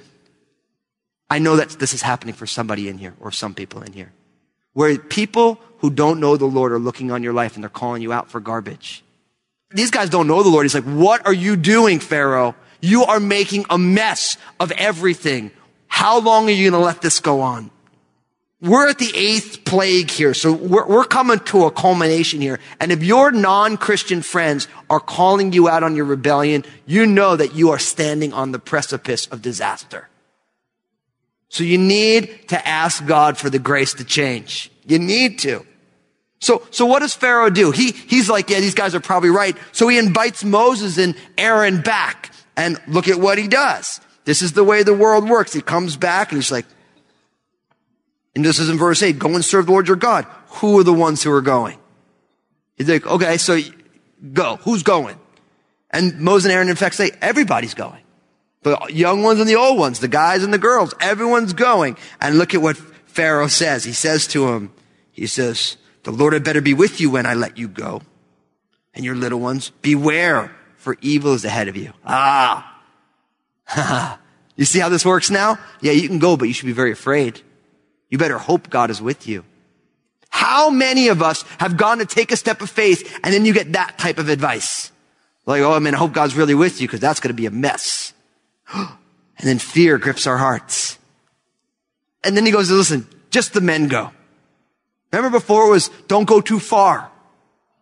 I 1.30 1.40
know 1.40 1.56
that 1.56 1.70
this 1.70 1.94
is 1.94 2.02
happening 2.02 2.36
for 2.36 2.46
somebody 2.46 2.88
in 2.88 2.98
here 2.98 3.16
or 3.20 3.32
some 3.32 3.54
people 3.54 3.82
in 3.82 3.94
here. 3.94 4.12
Where 4.74 4.98
people 4.98 5.60
who 5.80 5.90
don't 5.90 6.20
know 6.20 6.38
the 6.38 6.46
Lord 6.46 6.72
are 6.72 6.80
looking 6.80 7.12
on 7.12 7.24
your 7.24 7.34
life 7.34 7.56
and 7.56 7.64
they're 7.64 7.70
calling 7.70 8.02
you 8.02 8.12
out 8.12 8.30
for 8.30 8.40
garbage. 8.40 9.04
These 9.72 9.92
guys 9.92 10.10
don't 10.10 10.28
know 10.28 10.44
the 10.44 10.50
Lord. 10.50 10.66
He's 10.66 10.76
like, 10.76 10.84
what 10.84 11.26
are 11.26 11.34
you 11.34 11.56
doing, 11.56 12.00
Pharaoh? 12.00 12.56
You 12.82 13.04
are 13.06 13.20
making 13.20 13.66
a 13.70 13.78
mess 13.78 14.38
of 14.60 14.72
everything. 14.74 15.52
How 15.88 16.20
long 16.20 16.48
are 16.48 16.52
you 16.52 16.70
going 16.70 16.80
to 16.80 16.86
let 16.86 17.02
this 17.02 17.20
go 17.20 17.42
on? 17.42 17.72
We're 18.62 18.90
at 18.90 19.00
the 19.00 19.12
eighth 19.16 19.66
plague 19.66 20.10
here, 20.10 20.34
so 20.34 20.54
we're, 20.54 20.88
we're 20.88 21.04
coming 21.04 21.40
to 21.40 21.66
a 21.66 21.72
culmination 21.72 22.42
here. 22.42 22.60
And 22.80 22.92
if 22.92 23.04
your 23.04 23.32
non-Christian 23.32 24.22
friends 24.22 24.68
are 24.90 25.00
calling 25.00 25.52
you 25.54 25.68
out 25.68 25.84
on 25.84 25.96
your 25.96 26.06
rebellion, 26.06 26.64
you 26.86 27.06
know 27.06 27.36
that 27.36 27.54
you 27.54 27.72
are 27.72 27.80
standing 27.80 28.34
on 28.34 28.52
the 28.52 28.60
precipice 28.60 29.28
of 29.28 29.42
disaster. 29.42 30.10
So 31.56 31.64
you 31.64 31.78
need 31.78 32.50
to 32.50 32.68
ask 32.68 33.06
God 33.06 33.38
for 33.38 33.50
the 33.50 33.60
grace 33.60 33.94
to 33.94 34.04
change. 34.04 34.70
You 34.86 35.00
need 35.00 35.40
to. 35.40 35.66
So, 36.42 36.68
so 36.70 36.86
what 36.86 37.00
does 37.00 37.14
Pharaoh 37.14 37.50
do? 37.50 37.72
He, 37.72 37.94
he's 37.94 38.30
like, 38.30 38.50
yeah, 38.50 38.60
these 38.60 38.74
guys 38.74 38.94
are 38.94 39.00
probably 39.00 39.30
right. 39.30 39.56
So 39.72 39.88
he 39.88 39.98
invites 39.98 40.44
Moses 40.44 40.98
and 40.98 41.16
Aaron 41.38 41.80
back 41.80 42.34
and 42.58 42.78
look 42.90 43.08
at 43.08 43.22
what 43.22 43.38
he 43.38 43.48
does. 43.48 44.02
This 44.26 44.42
is 44.42 44.52
the 44.52 44.66
way 44.66 44.84
the 44.84 44.94
world 44.94 45.30
works. 45.30 45.54
He 45.54 45.62
comes 45.62 45.96
back 45.96 46.34
and 46.34 46.42
he's 46.42 46.52
like, 46.52 46.66
and 48.36 48.44
this 48.44 48.60
is 48.60 48.70
in 48.70 48.78
verse 48.78 49.02
8, 49.02 49.18
go 49.18 49.30
and 49.30 49.46
serve 49.46 49.68
the 49.68 49.72
Lord 49.72 49.88
your 49.88 49.96
God. 49.96 50.26
Who 50.56 50.78
are 50.80 50.84
the 50.84 50.92
ones 50.92 51.24
who 51.24 51.32
are 51.32 51.42
going? 51.42 51.80
He's 52.76 52.90
like, 52.90 53.08
okay, 53.08 53.38
so 53.38 53.62
go. 54.34 54.58
Who's 54.58 54.84
going? 54.84 55.18
And 55.90 56.20
Moses 56.20 56.48
and 56.48 56.54
Aaron 56.54 56.68
in 56.68 56.76
fact 56.76 56.96
say, 56.96 57.12
everybody's 57.22 57.76
going. 57.76 58.02
The 58.66 58.80
young 58.90 59.22
ones 59.22 59.40
and 59.40 59.48
the 59.48 59.58
old 59.58 59.78
ones, 59.78 60.00
the 60.00 60.08
guys 60.08 60.44
and 60.44 60.52
the 60.52 60.58
girls, 60.58 60.92
everyone's 61.00 61.54
going. 61.54 61.98
And 62.20 62.40
look 62.40 62.56
at 62.56 62.64
what 62.64 62.76
Pharaoh 63.06 63.46
says. 63.46 63.84
He 63.84 63.94
says 63.94 64.26
to 64.30 64.48
him, 64.54 64.74
he 65.12 65.28
says, 65.28 65.78
the 66.02 66.10
Lord 66.10 66.34
had 66.34 66.44
better 66.44 66.62
be 66.62 66.74
with 66.74 67.00
you 67.00 67.12
when 67.12 67.28
I 67.28 67.36
let 67.36 67.60
you 67.60 67.68
go. 67.68 68.02
And 68.96 69.06
your 69.06 69.14
little 69.14 69.40
ones, 69.40 69.70
beware, 69.84 70.52
for 70.78 70.98
evil 71.02 71.36
is 71.36 71.46
ahead 71.46 71.68
of 71.68 71.78
you. 71.78 71.94
Ah. 72.08 72.80
you 74.56 74.66
see 74.66 74.80
how 74.80 74.90
this 74.90 75.06
works 75.06 75.30
now? 75.30 75.60
Yeah, 75.82 75.92
you 75.92 76.08
can 76.08 76.18
go, 76.18 76.36
but 76.36 76.48
you 76.48 76.54
should 76.56 76.66
be 76.66 76.72
very 76.72 76.92
afraid. 76.92 77.42
You 78.10 78.18
better 78.18 78.40
hope 78.40 78.72
God 78.72 78.90
is 78.90 79.00
with 79.00 79.28
you. 79.28 79.46
How 80.32 80.72
many 80.72 81.10
of 81.10 81.22
us 81.22 81.44
have 81.60 81.78
gone 81.78 82.00
to 82.00 82.06
take 82.08 82.32
a 82.32 82.36
step 82.36 82.64
of 82.64 82.72
faith 82.72 83.20
and 83.24 83.32
then 83.32 83.46
you 83.46 83.54
get 83.54 83.74
that 83.74 84.00
type 84.00 84.18
of 84.18 84.30
advice? 84.30 84.92
Like, 85.46 85.62
oh, 85.62 85.80
man, 85.80 85.94
I 85.94 86.00
hope 86.00 86.14
God's 86.14 86.36
really 86.36 86.56
with 86.56 86.82
you 86.82 86.88
because 86.88 87.00
that's 87.00 87.20
going 87.20 87.30
to 87.30 87.40
be 87.40 87.46
a 87.46 87.52
mess. 87.52 88.05
and 88.74 88.90
then 89.38 89.60
fear 89.60 89.98
grips 89.98 90.28
our 90.28 90.38
hearts. 90.38 90.98
And 92.24 92.36
then 92.36 92.46
he 92.46 92.52
goes, 92.52 92.72
listen, 92.72 93.08
just 93.30 93.54
the 93.54 93.62
men 93.62 93.88
go. 93.88 94.12
Remember 95.12 95.38
before 95.38 95.68
it 95.68 95.70
was, 95.70 95.90
don't 96.08 96.26
go 96.26 96.42
too 96.42 96.60
far. 96.60 97.12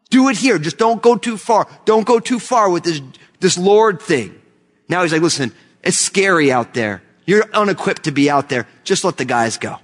Do 0.09 0.29
it 0.29 0.37
here. 0.37 0.59
Just 0.59 0.77
don't 0.77 1.01
go 1.01 1.17
too 1.17 1.37
far. 1.37 1.67
Don't 1.85 2.05
go 2.05 2.19
too 2.19 2.39
far 2.39 2.69
with 2.69 2.83
this, 2.83 3.01
this 3.39 3.57
Lord 3.57 4.01
thing. 4.01 4.39
Now 4.87 5.01
he's 5.01 5.11
like, 5.11 5.21
listen, 5.21 5.51
it's 5.83 5.97
scary 5.97 6.51
out 6.51 6.73
there. 6.73 7.01
You're 7.25 7.45
unequipped 7.53 8.03
to 8.03 8.11
be 8.11 8.29
out 8.29 8.49
there. 8.49 8.67
Just 8.83 9.03
let 9.03 9.17
the 9.17 9.25
guys 9.25 9.57
go. 9.57 9.77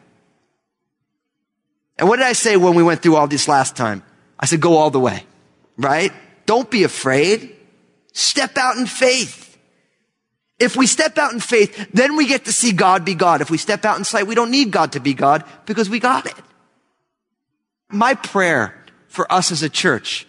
And 1.97 2.07
what 2.07 2.17
did 2.17 2.25
I 2.25 2.33
say 2.33 2.57
when 2.57 2.75
we 2.75 2.83
went 2.83 3.01
through 3.01 3.15
all 3.15 3.27
this 3.27 3.47
last 3.47 3.75
time? 3.75 4.03
I 4.39 4.45
said, 4.45 4.61
go 4.61 4.77
all 4.77 4.89
the 4.89 4.99
way, 4.99 5.25
right? 5.77 6.13
Don't 6.45 6.69
be 6.69 6.83
afraid. 6.83 7.55
Step 8.13 8.57
out 8.57 8.77
in 8.77 8.85
faith. 8.85 9.48
If 10.59 10.75
we 10.75 10.87
step 10.87 11.17
out 11.17 11.31
in 11.31 11.39
faith, 11.39 11.89
then 11.93 12.17
we 12.17 12.27
get 12.27 12.45
to 12.45 12.51
see 12.51 12.73
God 12.73 13.05
be 13.05 13.15
God. 13.15 13.41
If 13.41 13.49
we 13.49 13.57
step 13.57 13.85
out 13.85 13.97
in 13.97 14.03
sight, 14.03 14.27
we 14.27 14.35
don't 14.35 14.51
need 14.51 14.71
God 14.71 14.91
to 14.91 14.99
be 14.99 15.13
God 15.13 15.45
because 15.65 15.89
we 15.89 15.99
got 15.99 16.25
it. 16.25 16.35
My 17.89 18.13
prayer 18.13 18.75
for 19.07 19.31
us 19.31 19.51
as 19.51 19.63
a 19.63 19.69
church 19.69 20.27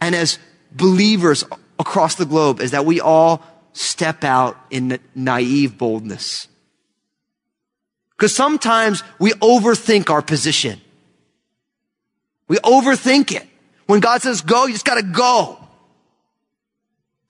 and 0.00 0.14
as 0.14 0.38
believers 0.70 1.44
across 1.78 2.14
the 2.14 2.24
globe 2.24 2.60
is 2.60 2.70
that 2.70 2.86
we 2.86 3.00
all 3.00 3.42
step 3.72 4.22
out 4.22 4.56
in 4.70 4.98
naive 5.14 5.76
boldness. 5.76 6.48
Because 8.10 8.34
sometimes 8.34 9.02
we 9.18 9.32
overthink 9.32 10.08
our 10.08 10.22
position. 10.22 10.80
We 12.46 12.58
overthink 12.58 13.32
it. 13.32 13.46
When 13.86 14.00
God 14.00 14.22
says 14.22 14.42
go, 14.42 14.66
you 14.66 14.72
just 14.72 14.84
gotta 14.84 15.02
go. 15.02 15.58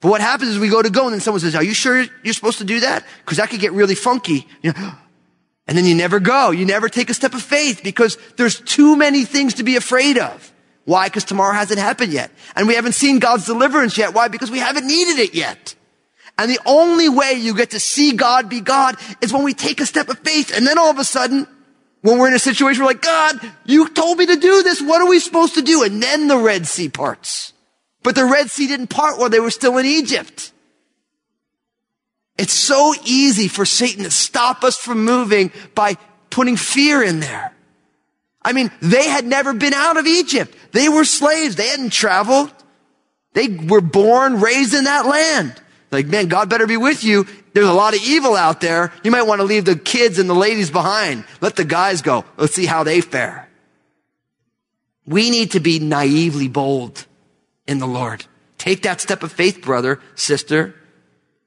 But 0.03 0.09
what 0.09 0.19
happens 0.19 0.49
is 0.51 0.59
we 0.59 0.67
go 0.67 0.81
to 0.81 0.89
go 0.89 1.05
and 1.05 1.13
then 1.13 1.21
someone 1.21 1.39
says, 1.39 1.55
are 1.55 1.63
you 1.63 1.73
sure 1.73 2.05
you're 2.23 2.33
supposed 2.33 2.57
to 2.57 2.65
do 2.65 2.81
that? 2.81 3.05
Because 3.23 3.37
that 3.37 3.49
could 3.49 3.61
get 3.61 3.71
really 3.71 3.95
funky. 3.95 4.45
You 4.61 4.73
know, 4.73 4.91
and 5.67 5.77
then 5.77 5.85
you 5.85 5.95
never 5.95 6.19
go. 6.19 6.51
You 6.51 6.65
never 6.65 6.89
take 6.89 7.09
a 7.09 7.13
step 7.13 7.33
of 7.33 7.41
faith 7.41 7.81
because 7.85 8.17
there's 8.35 8.59
too 8.59 8.97
many 8.97 9.23
things 9.23 9.53
to 9.55 9.63
be 9.63 9.77
afraid 9.77 10.17
of. 10.17 10.51
Why? 10.83 11.07
Because 11.07 11.23
tomorrow 11.23 11.53
hasn't 11.53 11.79
happened 11.79 12.11
yet. 12.11 12.31
And 12.53 12.67
we 12.67 12.75
haven't 12.75 12.95
seen 12.95 13.19
God's 13.19 13.45
deliverance 13.45 13.97
yet. 13.97 14.13
Why? 14.13 14.27
Because 14.27 14.51
we 14.51 14.59
haven't 14.59 14.85
needed 14.85 15.19
it 15.19 15.33
yet. 15.33 15.73
And 16.37 16.51
the 16.51 16.59
only 16.65 17.07
way 17.07 17.35
you 17.35 17.55
get 17.55 17.71
to 17.71 17.79
see 17.79 18.11
God 18.11 18.49
be 18.49 18.59
God 18.59 18.97
is 19.21 19.31
when 19.31 19.43
we 19.43 19.53
take 19.53 19.79
a 19.79 19.85
step 19.85 20.09
of 20.09 20.19
faith. 20.19 20.51
And 20.53 20.67
then 20.67 20.77
all 20.77 20.89
of 20.89 20.99
a 20.99 21.05
sudden, 21.05 21.47
when 22.01 22.17
we're 22.17 22.27
in 22.27 22.33
a 22.33 22.39
situation, 22.39 22.83
we're 22.83 22.89
like, 22.89 23.01
God, 23.01 23.39
you 23.65 23.87
told 23.87 24.17
me 24.17 24.25
to 24.25 24.35
do 24.35 24.63
this. 24.63 24.81
What 24.81 25.01
are 25.01 25.07
we 25.07 25.19
supposed 25.19 25.53
to 25.53 25.61
do? 25.61 25.83
And 25.83 26.03
then 26.03 26.27
the 26.27 26.37
Red 26.37 26.67
Sea 26.67 26.89
parts. 26.89 27.52
But 28.03 28.15
the 28.15 28.25
Red 28.25 28.51
Sea 28.51 28.67
didn't 28.67 28.87
part 28.87 29.17
while 29.17 29.29
they 29.29 29.39
were 29.39 29.49
still 29.49 29.77
in 29.77 29.85
Egypt. 29.85 30.51
It's 32.37 32.53
so 32.53 32.93
easy 33.05 33.47
for 33.47 33.65
Satan 33.65 34.03
to 34.03 34.11
stop 34.11 34.63
us 34.63 34.77
from 34.77 35.05
moving 35.05 35.51
by 35.75 35.95
putting 36.29 36.57
fear 36.57 37.01
in 37.01 37.19
there. 37.19 37.53
I 38.41 38.51
mean, 38.51 38.71
they 38.81 39.07
had 39.07 39.25
never 39.25 39.53
been 39.53 39.73
out 39.73 39.97
of 39.97 40.05
Egypt. 40.05 40.53
They 40.71 40.89
were 40.89 41.05
slaves. 41.05 41.55
They 41.55 41.67
hadn't 41.67 41.93
traveled. 41.93 42.51
They 43.33 43.47
were 43.47 43.81
born, 43.81 44.41
raised 44.41 44.73
in 44.73 44.83
that 44.83 45.05
land. 45.05 45.59
Like, 45.91 46.07
man, 46.07 46.27
God 46.27 46.49
better 46.49 46.67
be 46.67 46.75
with 46.75 47.03
you. 47.03 47.25
There's 47.53 47.67
a 47.67 47.73
lot 47.73 47.95
of 47.95 48.01
evil 48.03 48.35
out 48.35 48.61
there. 48.61 48.91
You 49.03 49.11
might 49.11 49.23
want 49.23 49.39
to 49.39 49.45
leave 49.45 49.65
the 49.65 49.75
kids 49.75 50.19
and 50.19 50.29
the 50.29 50.33
ladies 50.33 50.71
behind. 50.71 51.23
Let 51.39 51.55
the 51.55 51.63
guys 51.63 52.01
go. 52.01 52.25
Let's 52.35 52.55
see 52.55 52.65
how 52.65 52.83
they 52.83 52.99
fare. 52.99 53.47
We 55.05 55.29
need 55.29 55.51
to 55.51 55.59
be 55.59 55.79
naively 55.79 56.47
bold 56.47 57.05
in 57.67 57.79
the 57.79 57.87
Lord. 57.87 58.25
Take 58.57 58.83
that 58.83 59.01
step 59.01 59.23
of 59.23 59.31
faith, 59.31 59.61
brother, 59.61 59.99
sister. 60.15 60.75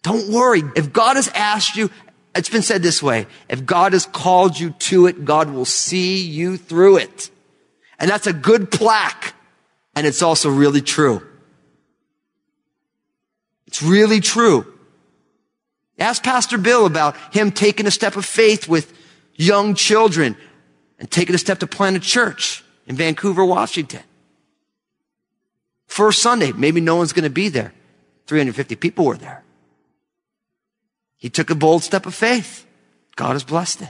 Don't 0.03 0.31
worry. 0.31 0.63
If 0.77 0.93
God 0.93 1.17
has 1.17 1.29
asked 1.29 1.77
you, 1.77 1.91
it's 2.35 2.51
been 2.51 2.63
said 2.63 2.83
this 2.83 3.03
way. 3.03 3.27
If 3.49 3.65
God 3.65 3.93
has 3.93 4.07
called 4.07 4.59
you 4.59 4.71
to 4.71 5.07
it, 5.07 5.25
God 5.25 5.51
will 5.51 5.65
see 5.65 6.21
you 6.21 6.57
through 6.57 6.99
it. 6.99 7.31
And 7.99 8.11
that's 8.11 8.27
a 8.27 8.33
good 8.33 8.71
plaque. 8.71 9.35
And 9.95 10.07
it's 10.07 10.23
also 10.23 10.51
really 10.51 10.83
true. 10.83 11.27
It's 13.67 13.83
really 13.83 14.21
true. 14.21 14.73
Ask 15.99 16.23
Pastor 16.23 16.59
Bill 16.59 16.85
about 16.85 17.17
him 17.35 17.51
taking 17.51 17.87
a 17.87 17.91
step 17.91 18.17
of 18.17 18.27
faith 18.27 18.69
with 18.69 18.93
young 19.35 19.75
children 19.75 20.37
and 20.99 21.11
taking 21.11 21.35
a 21.35 21.39
step 21.39 21.59
to 21.61 21.67
plant 21.67 21.97
a 21.97 22.01
church 22.01 22.63
in 22.87 22.97
Vancouver, 22.97 23.45
Washington. 23.45 24.03
First 25.87 26.23
Sunday, 26.23 26.53
maybe 26.53 26.81
no 26.81 26.97
one's 26.97 27.13
going 27.13 27.25
to 27.25 27.31
be 27.31 27.49
there. 27.49 27.73
350 28.27 28.77
people 28.77 29.05
were 29.05 29.17
there. 29.17 29.45
He 31.17 31.31
took 31.31 31.51
a 31.51 31.55
bold 31.55 31.83
step 31.83 32.07
of 32.07 32.15
faith. 32.15 32.67
God 33.15 33.33
has 33.33 33.45
blessed 33.45 33.83
it. 33.83 33.89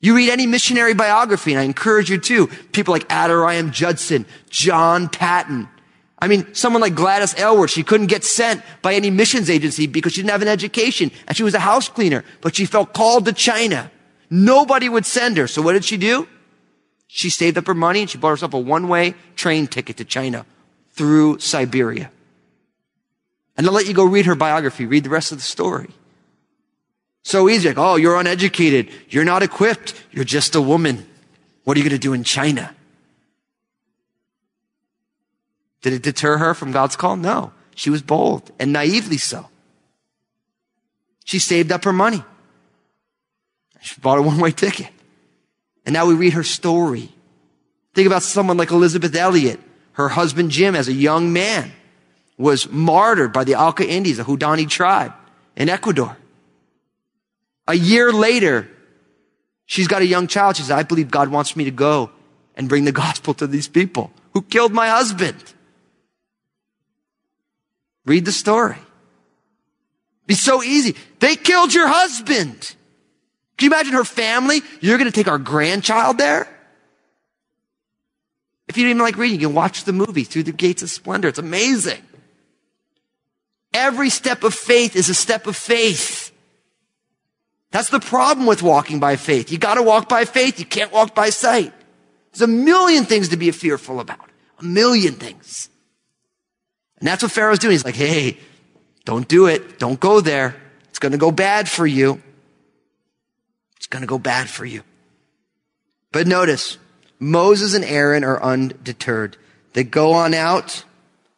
You 0.00 0.14
read 0.14 0.30
any 0.30 0.46
missionary 0.46 0.94
biography, 0.94 1.52
and 1.52 1.60
I 1.60 1.64
encourage 1.64 2.10
you 2.10 2.18
to. 2.18 2.46
People 2.46 2.92
like 2.92 3.08
Adoniram 3.08 3.72
Judson, 3.72 4.26
John 4.50 5.08
Paton. 5.08 5.68
I 6.18 6.28
mean, 6.28 6.54
someone 6.54 6.82
like 6.82 6.94
Gladys 6.94 7.34
Aylward, 7.38 7.70
she 7.70 7.82
couldn't 7.82 8.06
get 8.06 8.22
sent 8.22 8.62
by 8.82 8.94
any 8.94 9.10
missions 9.10 9.50
agency 9.50 9.86
because 9.86 10.12
she 10.12 10.20
didn't 10.20 10.30
have 10.30 10.42
an 10.42 10.48
education 10.48 11.10
and 11.26 11.36
she 11.36 11.42
was 11.42 11.54
a 11.54 11.60
house 11.60 11.88
cleaner, 11.88 12.24
but 12.40 12.54
she 12.54 12.64
felt 12.66 12.94
called 12.94 13.24
to 13.26 13.32
China. 13.32 13.90
Nobody 14.30 14.88
would 14.88 15.04
send 15.04 15.36
her. 15.36 15.46
So 15.46 15.60
what 15.60 15.72
did 15.72 15.84
she 15.84 15.96
do? 15.96 16.28
She 17.08 17.30
saved 17.30 17.58
up 17.58 17.66
her 17.66 17.74
money 17.74 18.00
and 18.00 18.10
she 18.10 18.18
bought 18.18 18.30
herself 18.30 18.54
a 18.54 18.58
one-way 18.58 19.14
train 19.36 19.66
ticket 19.66 19.96
to 19.98 20.04
China 20.04 20.46
through 20.94 21.38
Siberia. 21.40 22.10
And 23.56 23.66
I'll 23.66 23.72
let 23.72 23.86
you 23.86 23.94
go 23.94 24.04
read 24.04 24.26
her 24.26 24.34
biography, 24.34 24.86
read 24.86 25.04
the 25.04 25.10
rest 25.10 25.32
of 25.32 25.38
the 25.38 25.44
story. 25.44 25.90
So 27.22 27.48
easy. 27.48 27.68
Like, 27.68 27.78
oh, 27.78 27.96
you're 27.96 28.16
uneducated. 28.16 28.90
You're 29.08 29.24
not 29.24 29.42
equipped. 29.42 29.94
You're 30.12 30.24
just 30.24 30.54
a 30.54 30.60
woman. 30.60 31.06
What 31.64 31.76
are 31.76 31.80
you 31.80 31.84
going 31.84 31.98
to 31.98 31.98
do 31.98 32.12
in 32.12 32.24
China? 32.24 32.74
Did 35.82 35.94
it 35.94 36.02
deter 36.02 36.38
her 36.38 36.54
from 36.54 36.72
God's 36.72 36.96
call? 36.96 37.16
No. 37.16 37.52
She 37.74 37.90
was 37.90 38.02
bold 38.02 38.50
and 38.58 38.72
naively 38.72 39.18
so. 39.18 39.48
She 41.24 41.38
saved 41.38 41.72
up 41.72 41.84
her 41.84 41.92
money. 41.92 42.22
She 43.80 44.00
bought 44.00 44.18
a 44.18 44.22
one-way 44.22 44.50
ticket. 44.50 44.88
And 45.86 45.92
now 45.92 46.06
we 46.06 46.14
read 46.14 46.34
her 46.34 46.42
story. 46.42 47.10
Think 47.94 48.06
about 48.06 48.22
someone 48.22 48.56
like 48.56 48.70
Elisabeth 48.70 49.14
Elliot. 49.14 49.60
Her 49.94 50.08
husband 50.08 50.50
Jim, 50.50 50.74
as 50.74 50.88
a 50.88 50.92
young 50.92 51.32
man, 51.32 51.72
was 52.36 52.68
martyred 52.70 53.32
by 53.32 53.44
the 53.44 53.54
Auca 53.54 53.88
Indies, 53.88 54.18
the 54.18 54.24
Waodani 54.24 54.68
tribe 54.68 55.12
in 55.56 55.68
Ecuador. 55.68 56.16
A 57.66 57.74
year 57.74 58.12
later, 58.12 58.68
she's 59.66 59.88
got 59.88 60.02
a 60.02 60.06
young 60.06 60.26
child. 60.26 60.56
She 60.56 60.62
says, 60.62 60.72
I 60.72 60.82
believe 60.82 61.10
God 61.10 61.28
wants 61.28 61.56
me 61.56 61.64
to 61.64 61.70
go 61.70 62.10
and 62.56 62.68
bring 62.68 62.84
the 62.84 62.92
gospel 63.04 63.34
to 63.34 63.46
these 63.46 63.68
people 63.68 64.10
who 64.32 64.42
killed 64.42 64.72
my 64.72 64.88
husband. 64.88 65.42
Read 68.04 68.24
the 68.24 68.32
story. 68.32 68.76
Be 70.26 70.34
so 70.34 70.62
easy. 70.62 70.96
They 71.20 71.36
killed 71.36 71.72
your 71.72 71.88
husband. 71.88 72.74
Can 73.56 73.66
you 73.66 73.76
imagine 73.76 73.92
her 73.92 74.04
family? 74.04 74.62
You're 74.80 74.98
going 74.98 75.10
to 75.10 75.14
take 75.14 75.28
our 75.28 75.38
grandchild 75.38 76.18
there? 76.18 76.48
If 78.74 78.78
you 78.78 78.86
don't 78.86 78.90
even 78.96 79.02
like 79.04 79.16
reading, 79.16 79.38
you 79.38 79.46
can 79.46 79.54
watch 79.54 79.84
the 79.84 79.92
movie 79.92 80.24
Through 80.24 80.42
the 80.42 80.52
Gates 80.52 80.82
of 80.82 80.90
Splendor. 80.90 81.28
It's 81.28 81.38
amazing. 81.38 82.02
Every 83.72 84.10
step 84.10 84.42
of 84.42 84.52
faith 84.52 84.96
is 84.96 85.08
a 85.08 85.14
step 85.14 85.46
of 85.46 85.56
faith. 85.56 86.32
That's 87.70 87.90
the 87.90 88.00
problem 88.00 88.48
with 88.48 88.64
walking 88.64 88.98
by 88.98 89.14
faith. 89.14 89.52
You 89.52 89.58
gotta 89.58 89.80
walk 89.80 90.08
by 90.08 90.24
faith. 90.24 90.58
You 90.58 90.66
can't 90.66 90.90
walk 90.90 91.14
by 91.14 91.30
sight. 91.30 91.72
There's 92.32 92.42
a 92.42 92.48
million 92.48 93.04
things 93.04 93.28
to 93.28 93.36
be 93.36 93.48
fearful 93.52 94.00
about. 94.00 94.28
A 94.58 94.64
million 94.64 95.14
things. 95.14 95.68
And 96.98 97.06
that's 97.06 97.22
what 97.22 97.30
Pharaoh's 97.30 97.60
doing. 97.60 97.70
He's 97.74 97.84
like, 97.84 97.94
hey, 97.94 98.38
don't 99.04 99.28
do 99.28 99.46
it. 99.46 99.78
Don't 99.78 100.00
go 100.00 100.20
there. 100.20 100.56
It's 100.88 100.98
gonna 100.98 101.16
go 101.16 101.30
bad 101.30 101.68
for 101.68 101.86
you. 101.86 102.20
It's 103.76 103.86
gonna 103.86 104.06
go 104.06 104.18
bad 104.18 104.50
for 104.50 104.64
you. 104.64 104.82
But 106.10 106.26
notice, 106.26 106.76
Moses 107.18 107.74
and 107.74 107.84
Aaron 107.84 108.24
are 108.24 108.42
undeterred. 108.42 109.36
They 109.72 109.84
go 109.84 110.12
on 110.12 110.34
out. 110.34 110.84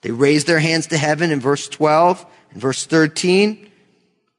They 0.02 0.11
raise 0.11 0.45
their 0.45 0.59
hands 0.59 0.87
to 0.88 0.99
heaven 0.99 1.30
in 1.30 1.40
verse 1.40 1.68
12 1.68 2.25
and 2.52 2.61
verse 2.61 2.87
13. 2.87 3.71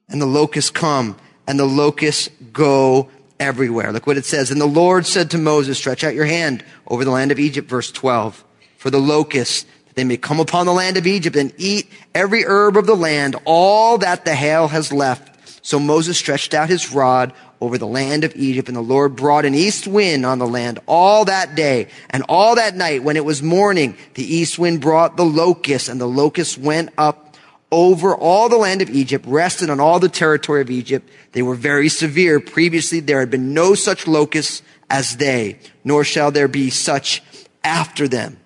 And 0.10 0.22
the 0.22 0.26
locusts 0.26 0.72
come 0.72 1.18
and 1.48 1.60
the 1.60 1.66
locusts 1.66 2.30
go 2.54 3.10
everywhere. 3.40 3.92
Look 3.92 4.08
what 4.08 4.18
it 4.18 4.26
says. 4.26 4.52
And 4.52 4.60
the 4.60 4.66
Lord 4.66 5.06
said 5.06 5.32
to 5.32 5.38
Moses, 5.38 5.78
stretch 5.78 6.04
out 6.04 6.16
your 6.16 6.26
hand 6.26 6.64
over 6.88 7.06
the 7.06 7.12
land 7.12 7.32
of 7.32 7.40
Egypt, 7.40 7.70
verse 7.70 7.92
12, 7.92 8.44
for 8.78 8.90
the 8.90 9.00
locusts, 9.00 9.66
that 9.88 9.96
they 9.96 10.04
may 10.04 10.18
come 10.18 10.40
upon 10.40 10.66
the 10.66 10.74
land 10.74 10.98
of 10.98 11.08
Egypt 11.08 11.36
and 11.36 11.54
eat 11.58 11.90
every 12.14 12.44
herb 12.46 12.78
of 12.78 12.86
the 12.86 12.96
land, 12.96 13.36
all 13.46 13.98
that 14.00 14.26
the 14.26 14.36
hail 14.36 14.68
has 14.68 14.92
left. 14.92 15.66
So 15.66 15.80
Moses 15.80 16.18
stretched 16.18 16.54
out 16.54 16.70
his 16.70 16.94
rod 16.94 17.34
over 17.60 17.78
the 17.78 17.88
land 17.88 18.24
of 18.24 18.36
Egypt, 18.36 18.68
and 18.68 18.78
the 18.78 18.82
Lord 18.82 19.16
brought 19.16 19.46
an 19.46 19.56
east 19.56 19.88
wind 19.88 20.26
on 20.26 20.40
the 20.40 20.48
land 20.48 20.80
all 20.86 21.26
that 21.26 21.56
day, 21.56 21.88
and 22.10 22.24
all 22.30 22.56
that 22.56 22.76
night 22.76 23.04
when 23.04 23.18
it 23.18 23.26
was 23.26 23.42
morning, 23.42 23.98
the 24.14 24.24
east 24.24 24.60
wind 24.60 24.82
brought 24.82 25.18
the 25.18 25.26
locusts, 25.26 25.90
and 25.90 26.00
the 26.00 26.08
locusts 26.08 26.58
went 26.58 26.90
up 26.98 27.36
over 27.72 28.16
all 28.16 28.48
the 28.48 28.58
land 28.58 28.82
of 28.82 28.90
Egypt, 28.90 29.26
rested 29.28 29.70
on 29.70 29.80
all 29.80 30.00
the 30.00 30.10
territory 30.10 30.62
of 30.62 30.70
Egypt. 30.70 31.10
They 31.34 31.42
were 31.42 31.56
very 31.56 31.90
severe. 31.90 32.40
Previously, 32.40 33.00
there 33.00 33.20
had 33.20 33.32
been 33.32 33.54
no 33.54 33.76
such 33.76 34.08
locusts 34.08 34.62
as 34.90 35.18
they, 35.18 35.60
nor 35.84 36.04
shall 36.04 36.32
there 36.32 36.48
be 36.48 36.70
such 36.70 37.22
after 37.64 38.08
them. 38.08 38.40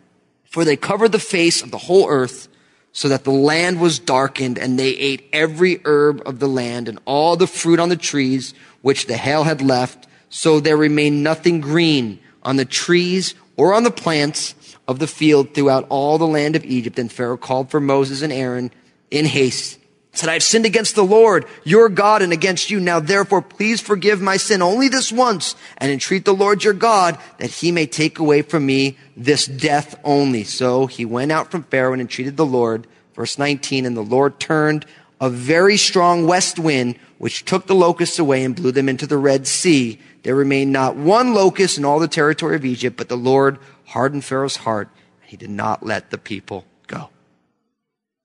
For 0.46 0.66
they 0.66 0.76
covered 0.76 1.12
the 1.12 1.20
face 1.20 1.62
of 1.62 1.72
the 1.72 1.78
whole 1.78 2.10
earth, 2.10 2.48
so 2.94 3.08
that 3.08 3.24
the 3.24 3.32
land 3.32 3.80
was 3.80 4.00
darkened, 4.00 4.58
and 4.58 4.78
they 4.78 4.90
ate 4.90 5.30
every 5.32 5.80
herb 5.86 6.22
of 6.26 6.40
the 6.40 6.48
land 6.48 6.90
and 6.90 7.00
all 7.06 7.36
the 7.36 7.48
fruit 7.48 7.80
on 7.80 7.90
the 7.90 7.96
trees 7.96 8.54
which 8.82 9.08
the 9.08 9.18
hail 9.18 9.44
had 9.44 9.62
left. 9.62 10.08
So 10.30 10.60
there 10.60 10.78
remained 10.78 11.24
nothing 11.24 11.62
green 11.62 12.20
on 12.44 12.58
the 12.58 12.66
trees 12.66 13.36
or 13.56 13.74
on 13.74 13.84
the 13.84 13.92
plants 13.92 14.56
of 14.88 15.00
the 15.00 15.08
field 15.08 15.54
throughout 15.54 15.86
all 15.90 16.18
the 16.18 16.28
land 16.28 16.56
of 16.56 16.66
Egypt. 16.66 17.00
And 17.00 17.12
Pharaoh 17.12 17.38
called 17.38 17.70
for 17.70 17.80
Moses 17.80 18.22
and 18.22 18.34
Aaron 18.34 18.72
in 19.10 19.26
haste. 19.26 19.78
Said, 20.14 20.30
I 20.30 20.34
have 20.34 20.44
sinned 20.44 20.66
against 20.66 20.96
the 20.96 21.06
Lord, 21.06 21.46
your 21.64 21.88
God, 21.88 22.22
and 22.22 22.34
against 22.34 22.70
you. 22.70 22.82
Now 22.82 23.00
therefore, 23.00 23.42
please 23.42 23.80
forgive 23.80 24.22
my 24.22 24.36
sin 24.36 24.62
only 24.62 24.90
this 24.90 25.12
once 25.12 25.56
and 25.78 25.90
entreat 25.92 26.26
the 26.26 26.34
Lord 26.34 26.64
your 26.64 26.74
God 26.74 27.18
that 27.38 27.50
he 27.50 27.72
may 27.72 27.86
take 27.86 28.20
away 28.20 28.42
from 28.42 28.66
me 28.66 28.98
this 29.16 29.46
death 29.46 29.98
only. 30.04 30.44
So 30.44 30.88
he 30.88 31.06
went 31.06 31.32
out 31.32 31.50
from 31.50 31.64
Pharaoh 31.64 31.94
and 31.94 32.02
entreated 32.02 32.36
the 32.36 32.46
Lord. 32.46 32.88
Verse 33.16 33.38
19, 33.38 33.86
and 33.86 33.96
the 33.96 34.02
Lord 34.02 34.40
turned 34.40 34.86
a 35.22 35.30
very 35.30 35.78
strong 35.78 36.28
west 36.28 36.60
wind, 36.60 36.98
which 37.18 37.46
took 37.46 37.68
the 37.68 37.76
locusts 37.76 38.20
away 38.20 38.44
and 38.44 38.56
blew 38.56 38.72
them 38.72 38.90
into 38.90 39.08
the 39.08 39.18
Red 39.18 39.48
Sea. 39.48 40.00
There 40.24 40.36
remained 40.36 40.74
not 40.74 40.96
one 40.96 41.34
locust 41.34 41.78
in 41.78 41.86
all 41.86 42.00
the 42.00 42.08
territory 42.08 42.56
of 42.56 42.66
Egypt, 42.66 42.98
but 42.98 43.08
the 43.08 43.16
Lord 43.16 43.60
hardened 43.86 44.26
Pharaoh's 44.26 44.58
heart. 44.58 44.90
and 45.22 45.30
He 45.30 45.38
did 45.38 45.50
not 45.50 45.86
let 45.86 46.10
the 46.10 46.18
people. 46.18 46.66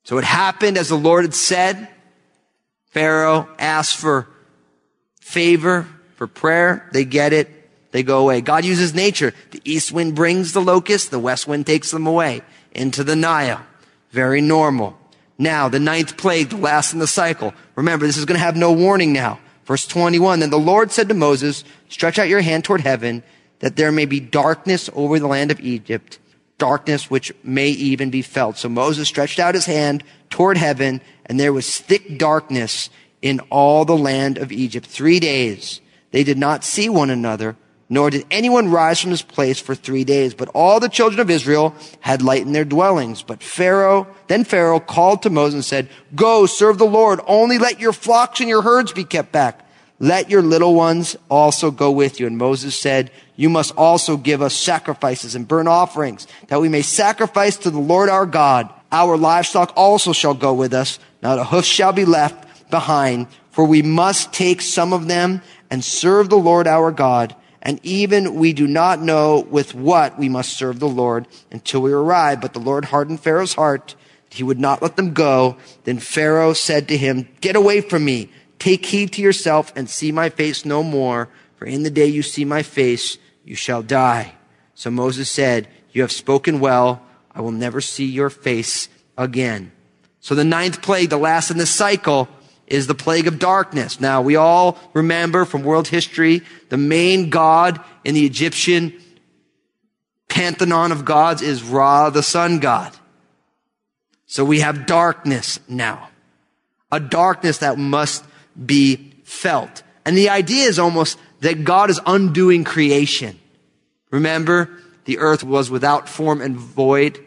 So 0.07 0.19
it 0.19 0.25
happened 0.25 0.79
as 0.79 0.89
the 0.89 0.95
Lord 0.95 1.25
had 1.25 1.35
said. 1.35 1.89
Pharaoh 2.91 3.49
asked 3.59 3.97
for 3.97 4.29
favor, 5.21 5.89
for 6.15 6.29
prayer. 6.29 6.89
They 6.93 7.05
get 7.05 7.33
it. 7.33 7.51
They 7.91 8.05
go 8.05 8.21
away. 8.21 8.41
God 8.41 8.65
uses 8.65 8.95
nature. 8.95 9.35
The 9.51 9.61
east 9.65 9.91
wind 9.91 10.15
brings 10.15 10.53
the 10.53 10.61
locusts. 10.61 11.09
The 11.09 11.19
west 11.19 11.49
wind 11.49 11.67
takes 11.67 11.91
them 11.91 12.07
away 12.07 12.43
into 12.71 13.03
the 13.03 13.17
Nile. 13.17 13.67
Very 14.11 14.41
normal. 14.41 14.97
Now, 15.39 15.69
the 15.69 15.81
ninth 15.81 16.17
plague, 16.17 16.51
the 16.51 16.57
last 16.57 16.93
in 16.93 17.01
the 17.01 17.09
cycle. 17.09 17.53
Remember, 17.75 18.07
this 18.07 18.17
is 18.17 18.27
going 18.27 18.39
to 18.39 18.45
have 18.45 18.55
no 18.57 18.71
warning 18.71 19.13
now. 19.13 19.41
Verse 19.65 19.89
21. 19.89 20.39
Then 20.39 20.51
the 20.51 20.57
Lord 20.57 20.93
said 20.93 21.09
to 21.09 21.15
Moses, 21.15 21.65
stretch 21.89 22.21
out 22.21 22.29
your 22.29 22.43
hand 22.43 22.63
toward 22.63 22.83
heaven 22.83 23.25
that 23.59 23.75
there 23.75 23.91
may 23.91 24.07
be 24.07 24.21
darkness 24.21 24.89
over 24.95 25.19
the 25.19 25.27
land 25.27 25.51
of 25.51 25.59
Egypt, 25.59 26.21
darkness 26.59 27.11
which 27.11 27.33
may 27.43 27.69
even 27.69 28.11
be 28.11 28.23
felt. 28.23 28.57
So 28.57 28.69
Moses 28.69 29.09
stretched 29.09 29.39
out 29.39 29.55
his 29.55 29.67
hand 29.67 30.03
toward 30.31 30.57
heaven 30.57 31.01
and 31.27 31.39
there 31.39 31.53
was 31.53 31.77
thick 31.77 32.19
darkness 32.19 32.91
in 33.23 33.41
all 33.51 33.85
the 33.85 33.97
land 33.97 34.39
of 34.39 34.53
Egypt. 34.53 34.87
Three 34.87 35.21
days 35.21 35.81
they 36.11 36.25
did 36.25 36.39
not 36.39 36.65
see 36.65 36.89
one 36.89 37.11
another 37.11 37.57
nor 37.89 38.11
did 38.11 38.27
anyone 38.31 38.71
rise 38.71 39.01
from 39.01 39.11
his 39.11 39.23
place 39.23 39.61
for 39.61 39.75
three 39.75 40.05
days. 40.05 40.35
But 40.35 40.49
all 40.49 40.81
the 40.81 40.89
children 40.89 41.21
of 41.21 41.31
Israel 41.31 41.75
had 42.01 42.23
light 42.23 42.43
in 42.43 42.53
their 42.53 42.65
dwellings. 42.65 43.23
But 43.23 43.43
Pharaoh, 43.43 44.09
then 44.27 44.45
Pharaoh 44.45 44.81
called 44.81 45.23
to 45.23 45.31
Moses 45.31 45.55
and 45.55 45.65
said, 45.65 45.89
Go, 46.15 46.47
serve 46.47 46.79
the 46.79 46.87
Lord. 46.87 47.21
Only 47.27 47.59
let 47.59 47.81
your 47.81 47.93
flocks 47.93 48.41
and 48.41 48.49
your 48.49 48.63
herds 48.63 48.93
be 48.93 49.05
kept 49.05 49.33
back. 49.33 49.66
Let 49.99 50.29
your 50.29 50.43
little 50.43 50.75
ones 50.75 51.17
also 51.31 51.71
go 51.71 51.91
with 51.91 52.21
you. 52.21 52.27
And 52.27 52.37
Moses 52.37 52.79
said, 52.79 53.11
You 53.35 53.49
must 53.49 53.75
also 53.77 54.17
give 54.17 54.43
us 54.43 54.55
sacrifices 54.55 55.35
and 55.35 55.49
burnt 55.49 55.69
offerings, 55.69 56.27
that 56.49 56.61
we 56.61 56.69
may 56.69 56.83
sacrifice 56.83 57.57
to 57.59 57.71
the 57.71 57.79
Lord 57.79 58.09
our 58.09 58.27
God. 58.27 58.69
Our 58.93 59.17
livestock 59.17 59.73
also 59.75 60.13
shall 60.13 60.35
go 60.35 60.53
with 60.53 60.75
us. 60.75 60.99
Not 61.23 61.39
a 61.39 61.45
hoof 61.45 61.65
shall 61.65 61.93
be 61.93 62.05
left 62.05 62.71
behind, 62.71 63.29
for 63.51 63.65
we 63.65 63.83
must 63.83 64.33
take 64.33 64.61
some 64.61 64.93
of 64.93 65.09
them 65.09 65.41
and 65.71 65.83
serve 65.83 66.29
the 66.29 66.37
Lord 66.37 66.67
our 66.67 66.93
God. 66.93 67.35
And 67.63 67.81
even 67.83 68.37
we 68.37 68.53
do 68.53 68.67
not 68.67 69.01
know 69.01 69.41
with 69.51 69.75
what 69.75 70.19
we 70.19 70.29
must 70.29 70.57
serve 70.57 70.79
the 70.79 70.89
Lord 70.89 71.27
until 71.51 71.83
we 71.83 71.93
arrive. 71.93 72.41
But 72.41 72.53
the 72.53 72.61
Lord 72.61 72.85
hardened 72.85 73.21
Pharaoh's 73.21 73.55
heart. 73.55 73.97
He 74.31 74.45
would 74.45 74.61
not 74.61 74.83
let 74.83 74.97
them 74.97 75.15
go. 75.15 75.57
Then 75.85 75.99
Pharaoh 75.99 76.53
said 76.53 76.87
to 76.89 76.97
him, 76.97 77.29
Get 77.41 77.57
away 77.57 77.81
from 77.81 78.05
me. 78.05 78.31
Take 78.59 78.87
heed 78.87 79.13
to 79.15 79.23
yourself 79.23 79.73
and 79.77 79.89
see 79.89 80.13
my 80.13 80.29
face 80.29 80.65
no 80.65 80.83
more. 80.83 81.29
For 81.57 81.67
in 81.67 81.83
the 81.83 81.91
day 81.91 82.07
you 82.07 82.23
see 82.23 82.45
my 82.45 82.63
face, 82.63 83.19
you 83.45 83.55
shall 83.55 83.83
die. 83.83 84.35
So 84.75 84.91
Moses 84.91 85.31
said, 85.31 85.69
You 85.93 86.03
have 86.03 86.13
spoken 86.13 86.61
well. 86.61 87.03
I 87.35 87.41
will 87.41 87.53
never 87.53 87.81
see 87.81 88.07
your 88.07 88.31
face 88.31 88.89
again. 89.17 89.73
So 90.21 90.35
the 90.35 90.45
ninth 90.45 90.83
plague, 90.83 91.11
the 91.11 91.19
last 91.19 91.51
in 91.51 91.59
this 91.59 91.71
cycle, 91.71 92.29
is 92.67 92.87
the 92.87 92.95
plague 92.95 93.27
of 93.27 93.39
darkness. 93.39 94.01
Now, 94.01 94.23
we 94.23 94.37
all 94.37 94.79
remember 94.93 95.45
from 95.45 95.63
world 95.63 95.89
history, 95.89 96.43
the 96.69 96.77
main 96.77 97.31
god 97.31 97.81
in 98.05 98.15
the 98.15 98.27
Egyptian 98.27 98.93
pantheon 100.29 100.93
of 100.93 101.05
gods 101.05 101.43
is 101.43 101.63
Ra, 101.63 102.11
the 102.11 102.23
sun 102.23 102.59
god. 102.59 102.93
So 104.27 104.45
we 104.45 104.61
have 104.61 104.87
darkness 104.87 105.61
now. 105.69 106.11
A 106.91 107.01
darkness 107.01 107.59
that 107.59 107.79
must 107.79 108.25
be 108.65 109.13
felt. 109.25 109.83
And 110.05 110.17
the 110.17 110.31
idea 110.31 110.65
is 110.65 110.79
almost 110.79 111.19
that 111.41 111.65
God 111.65 111.91
is 111.91 112.01
undoing 112.07 112.65
creation. 112.65 113.39
Remember, 114.11 114.71
the 115.05 115.19
earth 115.19 115.45
was 115.45 115.71
without 115.71 116.09
form 116.09 116.41
and 116.41 116.57
void, 116.57 117.23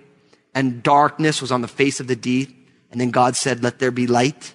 and 0.55 0.81
darkness 0.81 1.41
was 1.41 1.51
on 1.51 1.61
the 1.61 1.67
face 1.67 1.99
of 1.99 2.07
the 2.07 2.15
deep. 2.15 2.55
And 2.91 2.99
then 2.99 3.11
God 3.11 3.35
said, 3.35 3.61
let 3.61 3.79
there 3.79 3.91
be 3.91 4.07
light. 4.07 4.53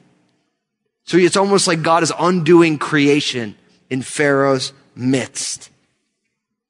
So 1.04 1.19
it's 1.19 1.37
almost 1.37 1.66
like 1.66 1.83
God 1.83 2.02
is 2.02 2.12
undoing 2.19 2.78
creation 2.78 3.57
in 3.90 4.02
Pharaoh's 4.02 4.73
midst. 4.97 5.71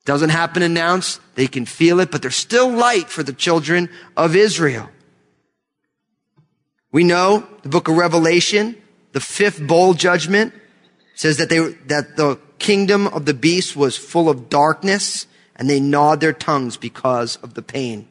Doesn't 0.05 0.31
happen 0.31 0.63
announced. 0.63 1.21
They 1.37 1.47
can 1.47 1.65
feel 1.65 2.01
it, 2.01 2.11
but 2.11 2.21
there's 2.21 2.37
still 2.37 2.69
light 2.69 3.09
for 3.09 3.23
the 3.23 3.33
children 3.33 3.89
of 4.17 4.37
Israel. 4.37 4.91
We 6.93 7.05
know 7.05 7.47
the 7.63 7.71
book 7.71 7.89
of 7.89 7.97
Revelation, 7.97 8.77
the 9.15 9.21
fifth 9.21 9.65
bowl 9.65 9.95
judgment 9.95 10.53
says 11.15 11.37
that 11.37 11.49
they, 11.49 11.61
that 11.87 12.17
the 12.17 12.39
kingdom 12.59 13.07
of 13.07 13.27
the 13.27 13.33
beast 13.33 13.77
was 13.77 13.97
full 13.97 14.29
of 14.29 14.51
darkness 14.51 15.29
and 15.55 15.71
they 15.71 15.79
gnawed 15.79 16.21
their 16.21 16.33
tongues 16.33 16.77
because 16.77 17.37
of 17.37 17.55
the 17.55 17.63
pain. 17.63 18.09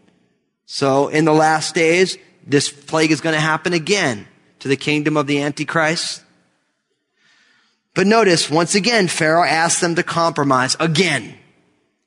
So 0.65 1.09
in 1.09 1.25
the 1.25 1.33
last 1.33 1.75
days, 1.75 2.17
this 2.47 2.71
plague 2.71 3.11
is 3.11 3.19
going 3.19 3.35
to 3.35 3.41
happen 3.41 3.73
again 3.73 4.27
to 4.59 4.69
the 4.69 4.77
kingdom 4.77 5.17
of 5.17 5.27
the 5.27 5.41
Antichrist. 5.41 6.23
But 7.93 8.07
notice, 8.07 8.49
once 8.49 8.73
again, 8.73 9.09
Pharaoh 9.09 9.45
asks 9.45 9.81
them 9.81 9.95
to 9.95 10.03
compromise 10.03 10.77
again. 10.79 11.37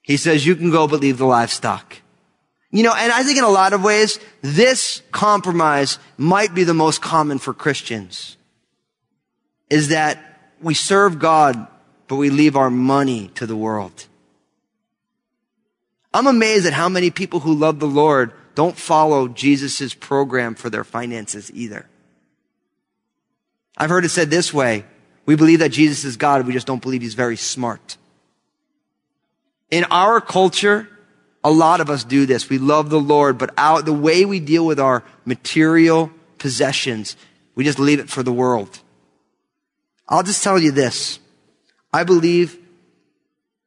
He 0.00 0.16
says, 0.16 0.46
you 0.46 0.56
can 0.56 0.70
go 0.70 0.88
but 0.88 1.00
leave 1.00 1.18
the 1.18 1.26
livestock. 1.26 1.98
You 2.70 2.82
know, 2.82 2.94
and 2.96 3.12
I 3.12 3.22
think 3.24 3.36
in 3.36 3.44
a 3.44 3.50
lot 3.50 3.74
of 3.74 3.84
ways, 3.84 4.18
this 4.40 5.02
compromise 5.12 5.98
might 6.16 6.54
be 6.54 6.64
the 6.64 6.74
most 6.74 7.02
common 7.02 7.38
for 7.38 7.52
Christians. 7.52 8.35
Is 9.68 9.88
that 9.88 10.40
we 10.60 10.74
serve 10.74 11.18
God, 11.18 11.66
but 12.08 12.16
we 12.16 12.30
leave 12.30 12.56
our 12.56 12.70
money 12.70 13.28
to 13.34 13.46
the 13.46 13.56
world. 13.56 14.06
I'm 16.14 16.26
amazed 16.26 16.66
at 16.66 16.72
how 16.72 16.88
many 16.88 17.10
people 17.10 17.40
who 17.40 17.54
love 17.54 17.78
the 17.78 17.86
Lord 17.86 18.32
don't 18.54 18.76
follow 18.76 19.28
Jesus' 19.28 19.92
program 19.92 20.54
for 20.54 20.70
their 20.70 20.84
finances 20.84 21.50
either. 21.52 21.86
I've 23.76 23.90
heard 23.90 24.04
it 24.04 24.08
said 24.08 24.30
this 24.30 24.54
way. 24.54 24.84
We 25.26 25.36
believe 25.36 25.58
that 25.58 25.72
Jesus 25.72 26.04
is 26.04 26.16
God. 26.16 26.46
We 26.46 26.52
just 26.52 26.66
don't 26.66 26.80
believe 26.80 27.02
he's 27.02 27.14
very 27.14 27.36
smart. 27.36 27.98
In 29.70 29.84
our 29.90 30.20
culture, 30.20 30.88
a 31.44 31.50
lot 31.50 31.80
of 31.80 31.90
us 31.90 32.02
do 32.04 32.24
this. 32.24 32.48
We 32.48 32.58
love 32.58 32.88
the 32.88 33.00
Lord, 33.00 33.36
but 33.36 33.52
our, 33.58 33.82
the 33.82 33.92
way 33.92 34.24
we 34.24 34.40
deal 34.40 34.64
with 34.64 34.80
our 34.80 35.04
material 35.24 36.10
possessions, 36.38 37.16
we 37.54 37.64
just 37.64 37.78
leave 37.78 38.00
it 38.00 38.08
for 38.08 38.22
the 38.22 38.32
world. 38.32 38.80
I'll 40.08 40.22
just 40.22 40.42
tell 40.42 40.58
you 40.58 40.70
this. 40.70 41.18
I 41.92 42.04
believe 42.04 42.58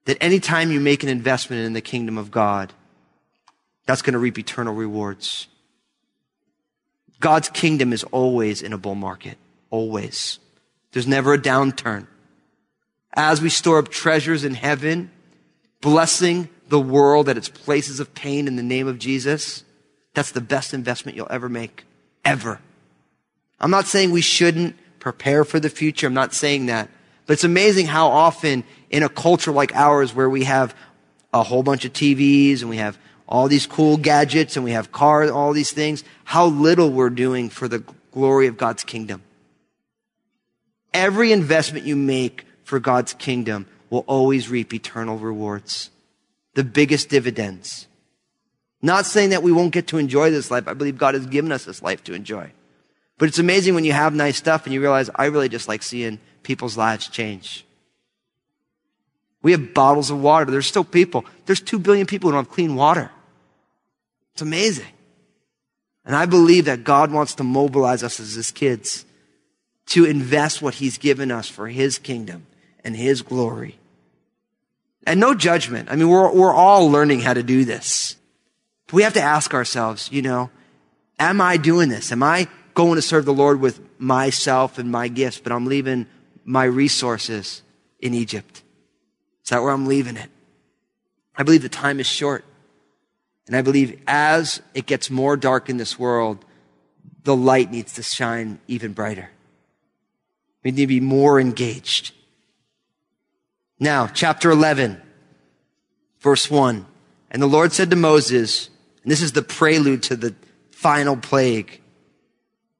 that 0.05 0.17
anytime 0.21 0.71
you 0.71 0.79
make 0.79 1.03
an 1.03 1.09
investment 1.09 1.65
in 1.65 1.73
the 1.73 1.81
kingdom 1.81 2.17
of 2.17 2.31
God, 2.31 2.73
that's 3.85 4.01
going 4.01 4.13
to 4.13 4.19
reap 4.19 4.37
eternal 4.37 4.73
rewards. 4.73 5.47
God's 7.19 7.49
kingdom 7.49 7.91
is 7.91 8.03
always 8.05 8.61
in 8.61 8.71
a 8.71 8.77
bull 8.77 8.95
market. 8.95 9.37
Always. 9.69 10.39
There's 10.91 11.07
never 11.07 11.33
a 11.33 11.37
downturn. 11.37 12.07
As 13.13 13.41
we 13.41 13.49
store 13.49 13.79
up 13.79 13.89
treasures 13.89 14.43
in 14.43 14.53
heaven, 14.53 15.11
blessing 15.81 16.49
the 16.69 16.79
world 16.79 17.27
at 17.27 17.37
its 17.37 17.49
places 17.49 17.99
of 17.99 18.13
pain 18.13 18.47
in 18.47 18.55
the 18.55 18.63
name 18.63 18.87
of 18.87 18.99
Jesus, 18.99 19.63
that's 20.13 20.31
the 20.31 20.41
best 20.41 20.73
investment 20.73 21.17
you'll 21.17 21.27
ever 21.29 21.49
make. 21.49 21.83
Ever. 22.23 22.59
I'm 23.59 23.71
not 23.71 23.87
saying 23.87 24.11
we 24.11 24.21
shouldn't 24.21 24.75
prepare 24.99 25.43
for 25.43 25.59
the 25.59 25.69
future. 25.69 26.07
I'm 26.07 26.13
not 26.13 26.33
saying 26.33 26.67
that. 26.67 26.89
But 27.25 27.33
it's 27.33 27.43
amazing 27.43 27.87
how 27.87 28.07
often 28.07 28.63
in 28.89 29.03
a 29.03 29.09
culture 29.09 29.51
like 29.51 29.75
ours 29.75 30.13
where 30.13 30.29
we 30.29 30.45
have 30.45 30.75
a 31.33 31.43
whole 31.43 31.63
bunch 31.63 31.85
of 31.85 31.93
TVs 31.93 32.61
and 32.61 32.69
we 32.69 32.77
have 32.77 32.97
all 33.27 33.47
these 33.47 33.67
cool 33.67 33.97
gadgets 33.97 34.55
and 34.55 34.65
we 34.65 34.71
have 34.71 34.91
cars, 34.91 35.29
all 35.29 35.53
these 35.53 35.71
things, 35.71 36.03
how 36.23 36.47
little 36.47 36.89
we're 36.89 37.11
doing 37.11 37.49
for 37.49 37.67
the 37.67 37.83
glory 38.11 38.47
of 38.47 38.57
God's 38.57 38.83
kingdom. 38.83 39.21
Every 40.93 41.31
investment 41.31 41.85
you 41.85 41.95
make 41.95 42.45
for 42.63 42.79
God's 42.79 43.13
kingdom 43.13 43.67
will 43.91 44.03
always 44.07 44.49
reap 44.49 44.73
eternal 44.73 45.17
rewards. 45.17 45.91
The 46.55 46.63
biggest 46.63 47.09
dividends. 47.09 47.87
Not 48.81 49.05
saying 49.05 49.29
that 49.29 49.43
we 49.43 49.51
won't 49.51 49.73
get 49.73 49.87
to 49.87 49.97
enjoy 49.97 50.31
this 50.31 50.49
life. 50.49 50.67
I 50.67 50.73
believe 50.73 50.97
God 50.97 51.13
has 51.13 51.25
given 51.27 51.51
us 51.51 51.65
this 51.65 51.83
life 51.83 52.03
to 52.05 52.13
enjoy. 52.13 52.51
But 53.19 53.27
it's 53.27 53.37
amazing 53.37 53.75
when 53.75 53.83
you 53.83 53.91
have 53.91 54.15
nice 54.15 54.37
stuff 54.37 54.65
and 54.65 54.73
you 54.73 54.81
realize, 54.81 55.09
I 55.13 55.25
really 55.25 55.49
just 55.49 55.67
like 55.67 55.83
seeing 55.83 56.19
people's 56.41 56.77
lives 56.77 57.07
change. 57.07 57.65
We 59.41 59.51
have 59.51 59.73
bottles 59.73 60.09
of 60.09 60.21
water. 60.21 60.49
There's 60.49 60.65
still 60.65 60.85
people. 60.85 61.25
There's 61.45 61.61
two 61.61 61.79
billion 61.79 62.07
people 62.07 62.29
who 62.29 62.35
don't 62.35 62.45
have 62.45 62.53
clean 62.53 62.75
water. 62.75 63.11
It's 64.33 64.41
amazing. 64.41 64.87
And 66.05 66.15
I 66.15 66.25
believe 66.25 66.65
that 66.65 66.85
God 66.85 67.11
wants 67.11 67.35
to 67.35 67.43
mobilize 67.43 68.03
us 68.03 68.21
as 68.21 68.33
his 68.33 68.51
kids 68.51 69.05
to 69.87 70.05
invest 70.05 70.61
what 70.61 70.75
he's 70.75 70.97
given 70.97 71.29
us 71.29 71.49
for 71.49 71.67
his 71.67 71.99
kingdom 71.99 72.47
and 72.85 72.95
his 72.95 73.21
glory. 73.21 73.77
And 75.05 75.19
no 75.19 75.33
judgment. 75.33 75.89
I 75.91 75.97
mean, 75.97 76.07
we're, 76.07 76.31
we're 76.33 76.53
all 76.53 76.89
learning 76.89 77.19
how 77.19 77.33
to 77.33 77.43
do 77.43 77.65
this. 77.65 78.15
But 78.87 78.93
we 78.93 79.03
have 79.03 79.13
to 79.13 79.21
ask 79.21 79.53
ourselves, 79.53 80.09
you 80.09 80.21
know, 80.21 80.51
am 81.19 81.41
I 81.41 81.57
doing 81.57 81.89
this? 81.89 82.13
Am 82.13 82.23
I 82.23 82.47
going 82.79 82.95
to 82.95 83.01
serve 83.01 83.25
the 83.25 83.33
Lord 83.33 83.59
with 83.59 83.81
myself 83.99 84.77
and 84.77 84.89
my 84.89 85.09
gifts, 85.09 85.39
but 85.39 85.51
I'm 85.51 85.65
leaving 85.65 86.07
my 86.45 86.63
resources 86.63 87.61
in 87.99 88.13
Egypt? 88.13 88.63
Is 89.43 89.49
that 89.49 89.61
where 89.61 89.71
I'm 89.71 89.85
leaving 89.85 90.15
it? 90.15 90.29
I 91.35 91.43
believe 91.43 91.61
the 91.61 91.67
time 91.67 91.99
is 91.99 92.07
short. 92.07 92.45
And 93.47 93.55
I 93.55 93.61
believe 93.61 94.01
as 94.07 94.61
it 94.73 94.85
gets 94.85 95.09
more 95.09 95.35
dark 95.35 95.69
in 95.69 95.75
this 95.75 95.99
world, 95.99 96.45
the 97.23 97.35
light 97.35 97.69
needs 97.69 97.95
to 97.95 98.03
shine 98.03 98.59
even 98.67 98.93
brighter. 98.93 99.29
We 100.63 100.71
need 100.71 100.81
to 100.81 100.87
be 100.87 101.01
more 101.01 101.37
engaged. 101.37 102.13
Now, 103.77 104.07
chapter 104.07 104.51
11, 104.51 105.01
verse 106.21 106.49
1. 106.49 106.85
And 107.31 107.41
the 107.41 107.47
Lord 107.47 107.73
said 107.73 107.89
to 107.89 107.97
Moses, 107.97 108.69
and 109.03 109.11
this 109.11 109.21
is 109.21 109.33
the 109.33 109.41
prelude 109.41 110.03
to 110.03 110.15
the 110.15 110.33
final 110.71 111.17
plague. 111.17 111.81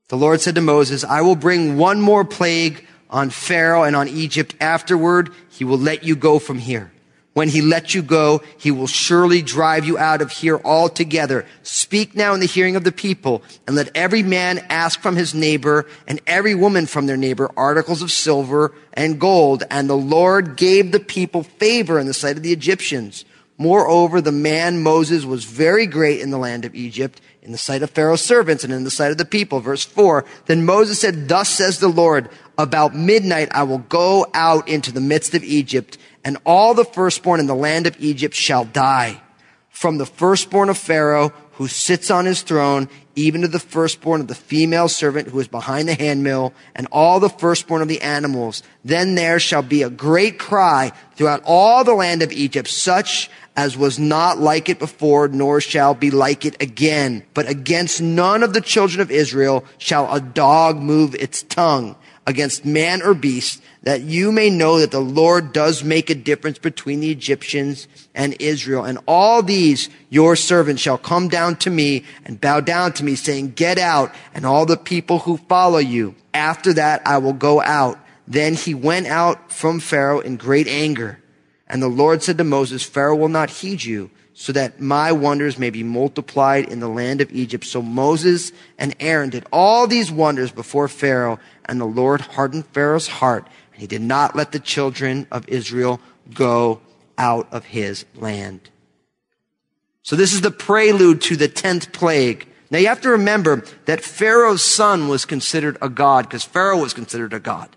The 0.10 0.17
Lord 0.17 0.41
said 0.41 0.56
to 0.56 0.62
Moses, 0.62 1.04
I 1.04 1.22
will 1.22 1.36
bring 1.36 1.78
one 1.78 2.02
more 2.02 2.26
plague 2.26 2.86
on 3.12 3.30
Pharaoh 3.30 3.84
and 3.84 3.95
on 3.95 4.08
Egypt. 4.08 4.56
Afterward, 4.60 5.30
he 5.50 5.63
will 5.63 5.78
let 5.78 6.04
you 6.04 6.15
go 6.15 6.39
from 6.39 6.58
here. 6.58 6.91
When 7.34 7.48
he 7.48 7.62
lets 7.62 7.93
you 7.93 8.02
go, 8.02 8.41
he 8.58 8.72
will 8.72 8.88
surely 8.88 9.43
drive 9.43 9.86
you 9.86 10.00
out 10.00 10.22
of 10.22 10.32
here 10.32 10.60
altogether. 10.65 11.45
Speak 11.62 12.15
now 12.15 12.34
in 12.34 12.39
the 12.39 12.48
hearing 12.48 12.76
of 12.76 12.84
the 12.84 12.91
people, 12.91 13.43
and 13.67 13.76
let 13.76 13.95
every 13.95 14.24
man 14.24 14.65
ask 14.67 15.00
from 15.00 15.15
his 15.15 15.36
neighbor 15.36 15.86
and 16.08 16.19
every 16.26 16.56
woman 16.56 16.88
from 16.88 17.06
their 17.06 17.15
neighbor 17.15 17.52
articles 17.56 18.02
of 18.02 18.12
silver 18.12 18.74
and 18.93 19.19
gold. 19.19 19.63
And 19.69 19.88
the 19.88 19.95
Lord 19.95 20.58
gave 20.58 20.91
the 20.91 21.00
people 21.00 21.43
favor 21.43 22.00
in 22.00 22.08
the 22.08 22.15
sight 22.15 22.36
of 22.36 22.43
the 22.43 22.52
Egyptians. 22.52 23.26
Moreover, 23.60 24.22
the 24.22 24.32
man 24.32 24.82
Moses 24.82 25.24
was 25.24 25.45
very 25.45 25.86
great 25.86 26.22
in 26.22 26.32
the 26.32 26.38
land 26.38 26.65
of 26.65 26.74
Egypt, 26.74 27.22
in 27.50 27.54
the 27.54 27.58
sight 27.58 27.82
of 27.82 27.90
Pharaoh's 27.90 28.22
servants 28.22 28.64
and 28.64 28.72
in 28.72 28.84
the 28.84 28.92
sight 28.92 29.10
of 29.10 29.18
the 29.18 29.26
people. 29.26 29.60
Verse 29.60 29.84
4. 29.84 30.24
Then 30.46 30.66
Moses 30.66 31.02
said, 31.02 31.28
Thus 31.28 31.50
says 31.50 31.80
the 31.80 31.88
Lord, 31.88 32.30
about 32.60 32.94
midnight 32.94 33.48
I 33.50 33.64
will 33.64 33.80
go 33.80 34.28
out 34.36 34.68
into 34.68 34.92
the 34.92 35.02
midst 35.02 35.34
of 35.34 35.44
Egypt, 35.44 35.98
and 36.24 36.38
all 36.46 36.76
the 36.76 36.86
firstborn 36.86 37.40
in 37.40 37.48
the 37.48 37.56
land 37.56 37.88
of 37.88 38.00
Egypt 38.00 38.36
shall 38.36 38.66
die. 38.66 39.24
From 39.72 39.98
the 39.98 40.06
firstborn 40.06 40.70
of 40.70 40.78
Pharaoh, 40.78 41.34
who 41.60 41.67
sits 41.67 42.10
on 42.10 42.24
his 42.24 42.41
throne, 42.41 42.88
even 43.17 43.41
to 43.41 43.48
the 43.50 43.60
firstborn 43.60 44.22
of 44.22 44.30
the 44.30 44.34
female 44.34 44.88
servant 44.88 45.28
who 45.28 45.41
is 45.41 45.48
behind 45.50 45.89
the 45.89 45.93
handmill, 45.93 46.54
and 46.74 46.88
all 46.89 47.19
the 47.19 47.28
firstborn 47.28 47.82
of 47.82 47.89
the 47.89 48.02
animals. 48.02 48.63
Then 48.86 49.15
there 49.15 49.41
shall 49.41 49.62
be 49.62 49.84
a 49.84 49.89
great 49.89 50.39
cry 50.39 50.93
throughout 51.15 51.41
all 51.43 51.84
the 51.84 51.93
land 51.93 52.22
of 52.22 52.32
Egypt, 52.32 52.69
such 52.69 53.30
as 53.58 53.78
was 53.78 54.00
not 54.00 54.39
like 54.39 54.69
it 54.69 54.80
before, 54.80 55.28
nor 55.28 55.60
shall 55.60 55.93
be 55.93 56.12
like 56.12 56.45
it 56.45 56.56
again. 56.63 57.26
But 57.34 57.50
against 57.50 58.02
none 58.02 58.41
of 58.41 58.54
the 58.54 58.62
children 58.62 59.02
of 59.02 59.12
Israel 59.12 59.65
shall 59.78 60.10
a 60.13 60.22
dog 60.22 60.78
move 60.78 61.13
its 61.13 61.43
tongue 61.43 61.98
against 62.30 62.63
man 62.63 63.02
or 63.02 63.15
beast, 63.15 63.60
that 63.82 64.02
you 64.02 64.32
may 64.32 64.52
know 64.52 64.78
that 64.78 64.92
the 64.92 65.00
Lord 65.00 65.52
does 65.52 65.84
make 65.84 66.12
a 66.12 66.15
difference 66.15 66.60
between 66.60 67.00
the 67.00 67.10
Egyptians 67.10 67.88
and 68.13 68.36
Israel. 68.39 68.86
And 68.86 69.00
all 69.08 69.42
these 69.42 69.89
your 70.12 70.36
servants 70.36 70.84
shall 70.84 71.00
come 71.00 71.28
down 71.28 71.56
to 71.58 71.72
me 71.72 72.06
and 72.24 72.39
bow 72.39 72.60
down 72.60 72.94
to 72.94 73.04
me, 73.04 73.15
saying, 73.15 73.54
Get 73.54 73.80
out, 73.80 74.13
and 74.36 74.46
all 74.46 74.68
the 74.68 74.78
people 74.78 75.20
who 75.20 75.38
follow 75.38 75.80
you. 75.80 76.13
After 76.32 76.72
that 76.74 77.02
I 77.04 77.18
will 77.18 77.34
go 77.34 77.62
out. 77.63 77.98
Then 78.28 78.54
he 78.54 78.76
went 78.76 79.08
out 79.08 79.52
from 79.52 79.80
Pharaoh 79.80 80.20
in 80.20 80.38
great 80.38 80.68
anger. 80.68 81.18
And 81.68 81.82
the 81.82 81.88
Lord 81.88 82.22
said 82.22 82.38
to 82.38 82.44
Moses, 82.44 82.84
Pharaoh 82.84 83.15
will 83.15 83.28
not 83.28 83.50
heed 83.50 83.84
you, 83.84 84.12
so 84.39 84.54
that 84.54 84.80
my 84.80 85.12
wonders 85.12 85.60
may 85.60 85.69
be 85.69 85.84
multiplied 85.84 86.69
in 86.69 86.80
the 86.80 86.88
land 86.88 87.19
of 87.19 87.30
Egypt. 87.34 87.65
So 87.65 87.82
Moses 87.82 88.54
and 88.78 88.95
Aaron 89.02 89.30
did 89.30 89.45
all 89.52 89.86
these 89.86 90.10
wonders 90.10 90.49
before 90.49 90.88
Pharaoh, 90.88 91.39
and 91.65 91.78
the 91.78 91.86
Lord 91.86 92.21
hardened 92.21 92.65
Pharaoh's 92.67 93.10
heart, 93.10 93.45
and 93.73 93.82
he 93.82 93.86
did 93.86 94.02
not 94.02 94.38
let 94.38 94.54
the 94.54 94.60
children 94.62 95.28
of 95.30 95.45
Israel 95.49 95.99
go 96.34 96.80
out 97.17 97.49
of 97.52 97.65
his 97.65 98.06
land. 98.15 98.69
So 100.04 100.15
this 100.15 100.32
is 100.32 100.39
the 100.39 100.52
prelude 100.52 101.19
to 101.23 101.36
the 101.36 101.49
tenth 101.49 101.91
plague. 101.91 102.47
Now 102.71 102.78
you 102.78 102.88
have 102.88 103.02
to 103.02 103.10
remember 103.10 103.65
that 103.88 103.99
Pharaoh's 103.99 104.63
son 104.63 105.10
was 105.10 105.25
considered 105.25 105.78
a 105.82 105.89
god, 105.89 106.30
because 106.30 106.45
Pharaoh 106.45 106.80
was 106.80 106.93
considered 106.93 107.34
a 107.34 107.41
god. 107.41 107.75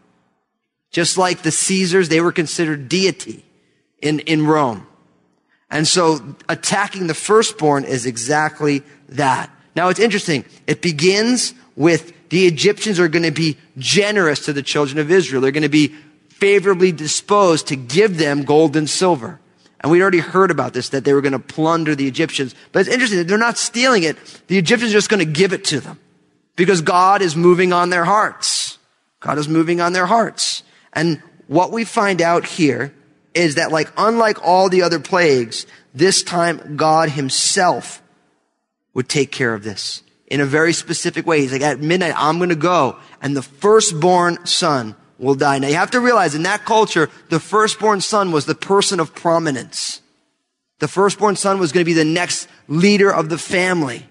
Just 0.92 1.18
like 1.18 1.42
the 1.42 1.51
Caesars, 1.51 2.09
they 2.09 2.20
were 2.20 2.31
considered 2.31 2.88
deity 2.88 3.44
in, 4.01 4.20
in 4.20 4.46
Rome. 4.46 4.87
And 5.73 5.89
so 5.89 6.37
attacking 6.51 7.07
the 7.09 7.15
firstborn 7.15 7.85
is 7.85 8.05
exactly 8.07 8.83
that. 9.09 9.51
Now 9.75 9.89
it's 9.89 9.99
interesting. 9.99 10.45
It 10.67 10.83
begins 10.83 11.55
with 11.75 12.13
the 12.29 12.47
Egyptians 12.47 13.01
are 13.01 13.09
going 13.09 13.25
to 13.25 13.31
be 13.31 13.57
generous 13.79 14.45
to 14.45 14.53
the 14.53 14.63
children 14.63 14.99
of 14.99 15.11
Israel. 15.11 15.41
They're 15.41 15.51
going 15.51 15.63
to 15.63 15.71
be 15.71 15.95
favorably 16.29 16.93
disposed 16.93 17.69
to 17.69 17.77
give 17.77 18.19
them 18.19 18.43
gold 18.43 18.77
and 18.77 18.89
silver. 18.89 19.41
And 19.81 19.91
we'd 19.91 20.03
already 20.03 20.19
heard 20.19 20.51
about 20.51 20.75
this, 20.75 20.91
that 20.91 21.05
they 21.05 21.15
were 21.15 21.23
going 21.23 21.33
to 21.33 21.39
plunder 21.39 21.95
the 21.95 22.07
Egyptians. 22.07 22.55
But 22.71 22.81
it's 22.81 22.91
interesting 22.91 23.19
that 23.19 23.27
they're 23.27 23.39
not 23.39 23.59
stealing 23.59 24.03
it. 24.03 24.17
The 24.49 24.59
Egyptians 24.59 24.93
are 24.93 24.99
just 24.99 25.09
going 25.09 25.25
to 25.25 25.33
give 25.33 25.53
it 25.53 25.65
to 25.67 25.81
them 25.81 25.99
because 26.55 26.83
God 26.83 27.23
is 27.23 27.35
moving 27.35 27.73
on 27.73 27.91
their 27.91 28.05
hearts. 28.05 28.79
God 29.21 29.39
is 29.39 29.49
moving 29.49 29.81
on 29.81 29.95
their 29.95 30.07
hearts. 30.07 30.63
And 30.93 31.23
what 31.47 31.73
we 31.73 31.85
find 31.85 32.21
out 32.21 32.45
here 32.45 32.95
is 33.35 33.57
that 33.57 33.73
like, 33.73 33.90
unlike 33.97 34.45
all 34.47 34.68
the 34.68 34.83
other 34.83 35.01
plagues, 35.01 35.66
this 35.95 36.23
time 36.23 36.77
God 36.77 37.11
himself 37.11 38.03
would 38.95 39.09
take 39.09 39.33
care 39.33 39.55
of 39.55 39.64
this 39.64 40.03
in 40.27 40.40
a 40.40 40.47
very 40.47 40.73
specific 40.73 41.27
way. 41.27 41.40
He's 41.40 41.53
like, 41.53 41.62
at 41.62 41.81
midnight, 41.81 42.14
I'm 42.16 42.38
going 42.38 42.51
to 42.51 42.57
go 42.57 42.99
and 43.21 43.37
the 43.37 43.42
firstborn 43.42 44.45
son 44.47 44.97
will 45.18 45.35
die. 45.35 45.59
Now 45.59 45.68
you 45.68 45.75
have 45.75 45.92
to 45.92 46.01
realize 46.01 46.35
in 46.35 46.42
that 46.42 46.64
culture, 46.64 47.11
the 47.29 47.40
firstborn 47.40 48.01
son 48.01 48.33
was 48.33 48.47
the 48.47 48.55
person 48.55 48.99
of 48.99 49.14
prominence. 49.14 50.01
The 50.81 50.88
firstborn 50.88 51.37
son 51.37 51.61
was 51.61 51.71
going 51.71 51.85
to 51.85 51.88
be 51.88 51.95
the 51.95 52.05
next 52.05 52.49
leader 52.66 53.12
of 53.12 53.29
the 53.29 53.38
family. 53.38 54.09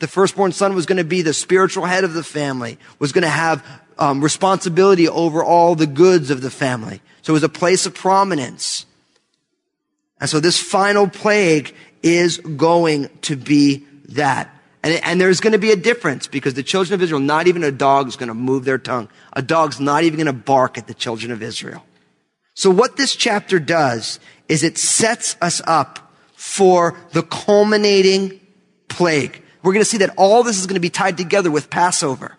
The 0.00 0.08
firstborn 0.08 0.52
son 0.52 0.74
was 0.74 0.86
going 0.86 0.98
to 0.98 1.04
be 1.04 1.22
the 1.22 1.32
spiritual 1.32 1.84
head 1.84 2.04
of 2.04 2.12
the 2.12 2.24
family, 2.24 2.78
was 2.98 3.12
going 3.12 3.22
to 3.22 3.28
have 3.28 3.64
um, 3.98 4.22
responsibility 4.22 5.08
over 5.08 5.42
all 5.42 5.74
the 5.74 5.86
goods 5.86 6.30
of 6.30 6.40
the 6.40 6.50
family. 6.50 7.00
So 7.22 7.32
it 7.32 7.34
was 7.34 7.42
a 7.42 7.48
place 7.48 7.86
of 7.86 7.94
prominence. 7.94 8.86
And 10.20 10.30
so 10.30 10.40
this 10.40 10.60
final 10.60 11.08
plague 11.08 11.74
is 12.02 12.38
going 12.38 13.08
to 13.22 13.36
be 13.36 13.84
that. 14.10 14.54
And, 14.82 15.02
and 15.04 15.20
there's 15.20 15.40
going 15.40 15.52
to 15.52 15.58
be 15.58 15.72
a 15.72 15.76
difference 15.76 16.26
because 16.26 16.54
the 16.54 16.62
children 16.62 16.94
of 16.94 17.02
Israel, 17.02 17.20
not 17.20 17.46
even 17.46 17.64
a 17.64 17.72
dog 17.72 18.08
is 18.08 18.16
going 18.16 18.28
to 18.28 18.34
move 18.34 18.64
their 18.64 18.78
tongue. 18.78 19.08
A 19.32 19.42
dog's 19.42 19.80
not 19.80 20.04
even 20.04 20.16
going 20.16 20.26
to 20.26 20.32
bark 20.32 20.78
at 20.78 20.86
the 20.86 20.94
children 20.94 21.32
of 21.32 21.42
Israel. 21.42 21.84
So 22.54 22.70
what 22.70 22.96
this 22.96 23.14
chapter 23.14 23.58
does 23.58 24.18
is 24.48 24.62
it 24.62 24.78
sets 24.78 25.36
us 25.40 25.60
up 25.66 26.12
for 26.34 26.98
the 27.12 27.22
culminating 27.22 28.40
plague. 28.88 29.42
We're 29.62 29.72
going 29.72 29.84
to 29.84 29.90
see 29.90 29.98
that 29.98 30.14
all 30.16 30.42
this 30.42 30.58
is 30.58 30.66
going 30.66 30.74
to 30.74 30.80
be 30.80 30.90
tied 30.90 31.16
together 31.16 31.50
with 31.50 31.68
Passover. 31.68 32.37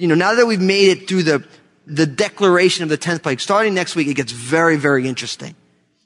You 0.00 0.06
know, 0.06 0.14
now 0.14 0.34
that 0.34 0.46
we've 0.46 0.62
made 0.62 0.88
it 0.96 1.08
through 1.08 1.24
the, 1.24 1.46
the 1.86 2.06
declaration 2.06 2.82
of 2.82 2.88
the 2.88 2.96
10th 2.96 3.22
plague, 3.22 3.38
starting 3.38 3.74
next 3.74 3.94
week, 3.94 4.08
it 4.08 4.14
gets 4.14 4.32
very, 4.32 4.78
very 4.78 5.06
interesting. 5.06 5.54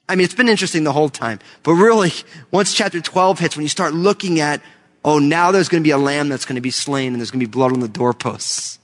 I 0.09 0.17
mean, 0.17 0.25
it's 0.25 0.35
been 0.35 0.49
interesting 0.49 0.83
the 0.83 0.93
whole 0.93 1.09
time, 1.09 1.39
but 1.63 1.75
really, 1.75 2.11
once 2.51 2.75
chapter 2.75 3.01
12 3.01 3.39
hits, 3.39 3.57
when 3.57 3.63
you 3.63 3.69
start 3.69 3.95
looking 3.95 4.41
at, 4.41 4.61
oh, 5.05 5.21
now 5.21 5.53
there's 5.53 5.69
going 5.69 5.81
to 5.81 5.87
be 5.87 5.93
a 5.93 5.99
lamb 5.99 6.29
that's 6.29 6.45
going 6.45 6.57
to 6.57 6.61
be 6.61 6.73
slain 6.73 7.13
and 7.13 7.21
there's 7.21 7.31
going 7.31 7.39
to 7.39 7.47
be 7.47 7.51
blood 7.51 7.73
on 7.73 7.79
the 7.79 7.89
doorposts. 7.89 8.81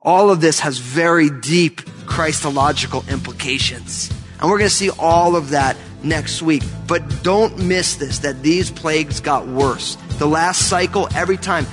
All 0.00 0.30
of 0.30 0.40
this 0.40 0.60
has 0.60 0.78
very 0.78 1.28
deep 1.28 1.82
Christological 2.06 3.04
implications. 3.10 4.10
And 4.40 4.50
we're 4.50 4.58
going 4.58 4.70
to 4.70 4.74
see 4.74 4.90
all 4.98 5.36
of 5.36 5.50
that 5.50 5.76
next 6.02 6.40
week. 6.40 6.62
But 6.88 7.22
don't 7.22 7.58
miss 7.58 7.96
this, 7.96 8.20
that 8.20 8.42
these 8.42 8.70
plagues 8.70 9.20
got 9.20 9.46
worse. 9.46 9.96
The 10.18 10.26
last 10.26 10.70
cycle, 10.70 11.06
every 11.14 11.36
time, 11.36 11.66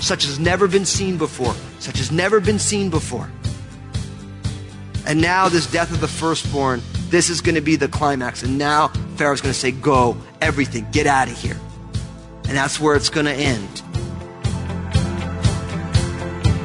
such 0.00 0.24
has 0.24 0.38
never 0.38 0.68
been 0.68 0.84
seen 0.84 1.18
before, 1.18 1.54
such 1.78 1.98
has 1.98 2.12
never 2.12 2.40
been 2.40 2.58
seen 2.58 2.90
before. 2.90 3.30
And 5.06 5.20
now 5.20 5.48
this 5.48 5.70
death 5.70 5.92
of 5.92 6.00
the 6.00 6.08
firstborn, 6.08 6.82
this 7.10 7.30
is 7.30 7.40
going 7.40 7.54
to 7.54 7.60
be 7.60 7.76
the 7.76 7.88
climax. 7.88 8.42
And 8.42 8.58
now 8.58 8.88
Pharaoh's 9.16 9.40
going 9.40 9.52
to 9.52 9.58
say, 9.58 9.70
go, 9.70 10.16
everything, 10.40 10.86
get 10.90 11.06
out 11.06 11.28
of 11.28 11.38
here. 11.40 11.56
And 12.48 12.56
that's 12.56 12.80
where 12.80 12.96
it's 12.96 13.08
going 13.08 13.26
to 13.26 13.32
end. 13.32 13.82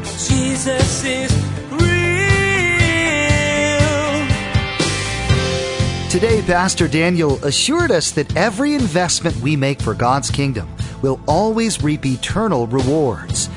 Jesus 0.04 1.04
is 1.04 1.32
real. 1.72 1.82
Today, 6.10 6.42
Pastor 6.42 6.88
Daniel 6.88 7.44
assured 7.46 7.92
us 7.92 8.12
that 8.12 8.36
every 8.36 8.74
investment 8.74 9.36
we 9.38 9.56
make 9.56 9.80
for 9.82 9.94
God's 9.94 10.32
kingdom 10.32 10.68
will 11.02 11.20
always 11.28 11.84
reap 11.84 12.06
eternal 12.06 12.68
rewards. 12.68 13.50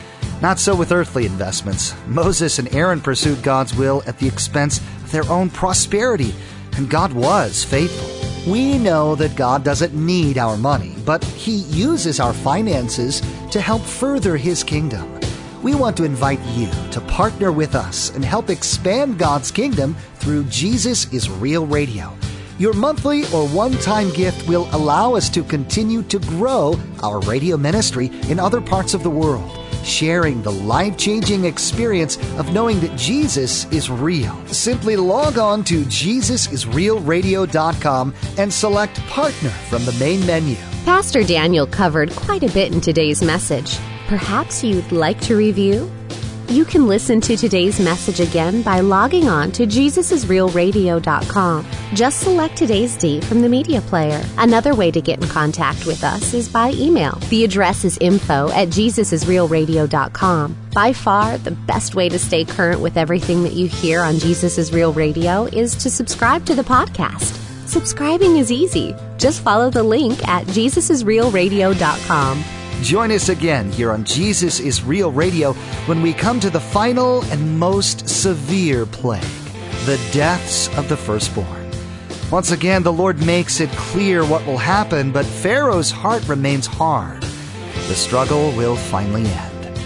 Not 0.43 0.59
so 0.59 0.75
with 0.75 0.93
earthly 0.93 1.27
investments. 1.27 1.95
Moses 2.07 2.59
and 2.59 2.75
Aaron 2.75 3.01
pursued 3.01 3.43
God's 3.43 3.75
will 3.75 4.03
at 4.07 4.19
the 4.19 4.27
expense 4.27 4.79
of 4.79 5.13
their 5.13 5.29
own 5.31 5.51
prosperity, 5.51 6.35
and 6.77 6.91
God 6.91 7.13
was 7.13 7.65
faithful. 7.65 8.53
We 8.53 8.79
know 8.79 9.15
that 9.15 9.37
God 9.37 9.65
doesn't 9.65 9.95
need 9.95 10.37
our 10.37 10.57
money, 10.57 10.95
but 11.07 11.25
He 11.25 11.57
uses 11.57 12.21
our 12.21 12.35
finances 12.35 13.23
to 13.51 13.61
help 13.61 13.81
further 13.83 14.37
His 14.37 14.63
kingdom. 14.63 15.21
We 15.63 15.75
want 15.75 15.97
to 15.97 16.05
invite 16.05 16.41
you 16.53 16.69
to 16.91 17.01
partner 17.01 17.51
with 17.51 17.75
us 17.75 18.15
and 18.15 18.23
help 18.23 18.51
expand 18.51 19.19
God's 19.19 19.51
kingdom 19.51 19.97
through 20.17 20.45
Jesus 20.45 21.11
is 21.11 21.31
Real 21.31 21.67
Radio. 21.67 22.15
Your 22.57 22.73
monthly 22.73 23.25
or 23.33 23.49
one 23.49 23.73
time 23.79 24.11
gift 24.11 24.49
will 24.49 24.69
allow 24.73 25.17
us 25.17 25.29
to 25.31 25.43
continue 25.43 26.05
to 26.05 26.21
grow 26.21 26.79
our 27.03 27.19
radio 27.21 27.57
ministry 27.57 28.12
in 28.29 28.38
other 28.38 28.61
parts 28.61 28.95
of 28.95 29.03
the 29.03 29.11
world, 29.11 29.51
sharing 29.83 30.40
the 30.43 30.53
life 30.53 30.97
changing 30.97 31.47
experience 31.47 32.17
of 32.38 32.53
knowing 32.53 32.79
that 32.81 32.97
Jesus 32.97 33.64
is 33.73 33.90
real. 33.90 34.40
Simply 34.47 34.95
log 34.95 35.37
on 35.37 35.64
to 35.64 35.83
JesusIsRealRadio.com 35.83 38.14
and 38.38 38.53
select 38.53 39.01
Partner 39.07 39.51
from 39.51 39.85
the 39.85 39.93
main 39.95 40.25
menu. 40.25 40.55
Pastor 40.85 41.25
Daniel 41.25 41.67
covered 41.67 42.14
quite 42.14 42.45
a 42.45 42.53
bit 42.53 42.73
in 42.73 42.81
today's 42.81 43.21
message. 43.21 43.77
Perhaps 44.07 44.62
you'd 44.62 44.93
like 44.93 45.21
to 45.23 45.35
review? 45.35 45.90
You 46.55 46.64
can 46.64 46.87
listen 46.87 47.21
to 47.23 47.37
today's 47.37 47.81
message 47.81 48.21
again 48.21 48.62
by 48.62 48.79
logging 48.79 49.27
on 49.27 49.51
to 49.53 49.67
JesusIsRealRadio.com. 49.67 51.67
Just 51.95 52.21
select 52.21 52.57
today's 52.57 52.97
date 52.97 53.25
from 53.25 53.43
the 53.43 53.49
media 53.49 53.81
player. 53.81 54.23
Another 54.38 54.73
way 54.73 54.93
to 54.93 55.01
get 55.01 55.21
in 55.21 55.29
contact 55.29 55.85
with 55.85 56.05
us 56.05 56.33
is 56.33 56.49
by 56.49 56.71
email. 56.75 57.19
The 57.29 57.43
address 57.43 57.85
is 57.85 57.99
info 57.99 58.53
at 58.53 58.69
JesusIsRealRadio.com. 58.69 60.57
By 60.73 60.93
far, 60.93 61.38
the 61.38 61.51
best 61.51 61.97
way 61.97 62.09
to 62.09 62.21
stay 62.21 62.45
current 62.45 62.81
with 62.81 62.97
everything 62.97 63.43
that 63.43 63.55
you 63.55 63.67
hear 63.67 64.03
on 64.03 64.21
Jesus 64.21 64.57
is 64.57 64.73
Real 64.73 64.93
Radio 64.93 65.47
is 65.47 65.75
to 65.75 65.90
subscribe 65.90 66.47
to 66.47 66.55
the 66.55 66.62
podcast. 66.62 67.37
Subscribing 67.67 68.37
is 68.37 68.53
easy. 68.53 68.95
Just 69.19 69.43
follow 69.43 69.71
the 69.71 69.83
link 69.83 70.25
at 70.29 70.47
JesusIsRealRadio.com. 70.47 72.63
Join 72.85 73.12
us 73.12 73.31
again 73.31 73.73
here 73.73 73.92
on 73.92 74.05
Jesus 74.05 74.61
is 74.61 74.83
Real 74.83 75.11
Radio 75.11 75.55
when 75.87 76.03
we 76.03 76.12
come 76.12 76.38
to 76.38 76.51
the 76.51 76.61
final 76.61 77.25
and 77.33 77.59
most 77.59 78.07
severe 78.07 78.85
plague 78.85 79.23
the 79.87 79.99
deaths 80.12 80.68
of 80.77 80.90
the 80.90 80.97
firstborn. 80.97 81.70
Once 82.31 82.51
again, 82.51 82.83
the 82.83 82.92
Lord 82.92 83.25
makes 83.25 83.61
it 83.61 83.70
clear 83.70 84.23
what 84.23 84.44
will 84.44 84.59
happen, 84.59 85.12
but 85.12 85.25
Pharaoh's 85.25 85.90
heart 85.90 86.29
remains 86.29 86.66
hard. 86.66 87.23
The 87.23 87.94
struggle 87.94 88.53
will 88.53 88.77
finally 88.77 89.25
end. 89.25 89.81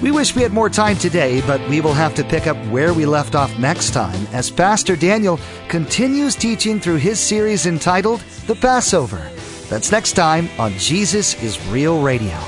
We 0.00 0.12
wish 0.12 0.36
we 0.36 0.42
had 0.42 0.52
more 0.52 0.70
time 0.70 0.98
today, 0.98 1.40
but 1.48 1.60
we 1.68 1.80
will 1.80 1.94
have 1.94 2.14
to 2.14 2.22
pick 2.22 2.46
up 2.46 2.56
where 2.68 2.94
we 2.94 3.06
left 3.06 3.34
off 3.34 3.58
next 3.58 3.90
time 3.90 4.24
as 4.32 4.52
Pastor 4.52 4.94
Daniel 4.94 5.40
continues 5.66 6.36
teaching 6.36 6.78
through 6.78 6.98
his 6.98 7.18
series 7.18 7.66
entitled 7.66 8.20
The 8.46 8.54
Passover. 8.54 9.32
That's 9.68 9.90
next 9.90 10.12
time 10.12 10.48
on 10.58 10.72
Jesus 10.78 11.42
is 11.42 11.64
Real 11.68 12.00
Radio. 12.00 12.38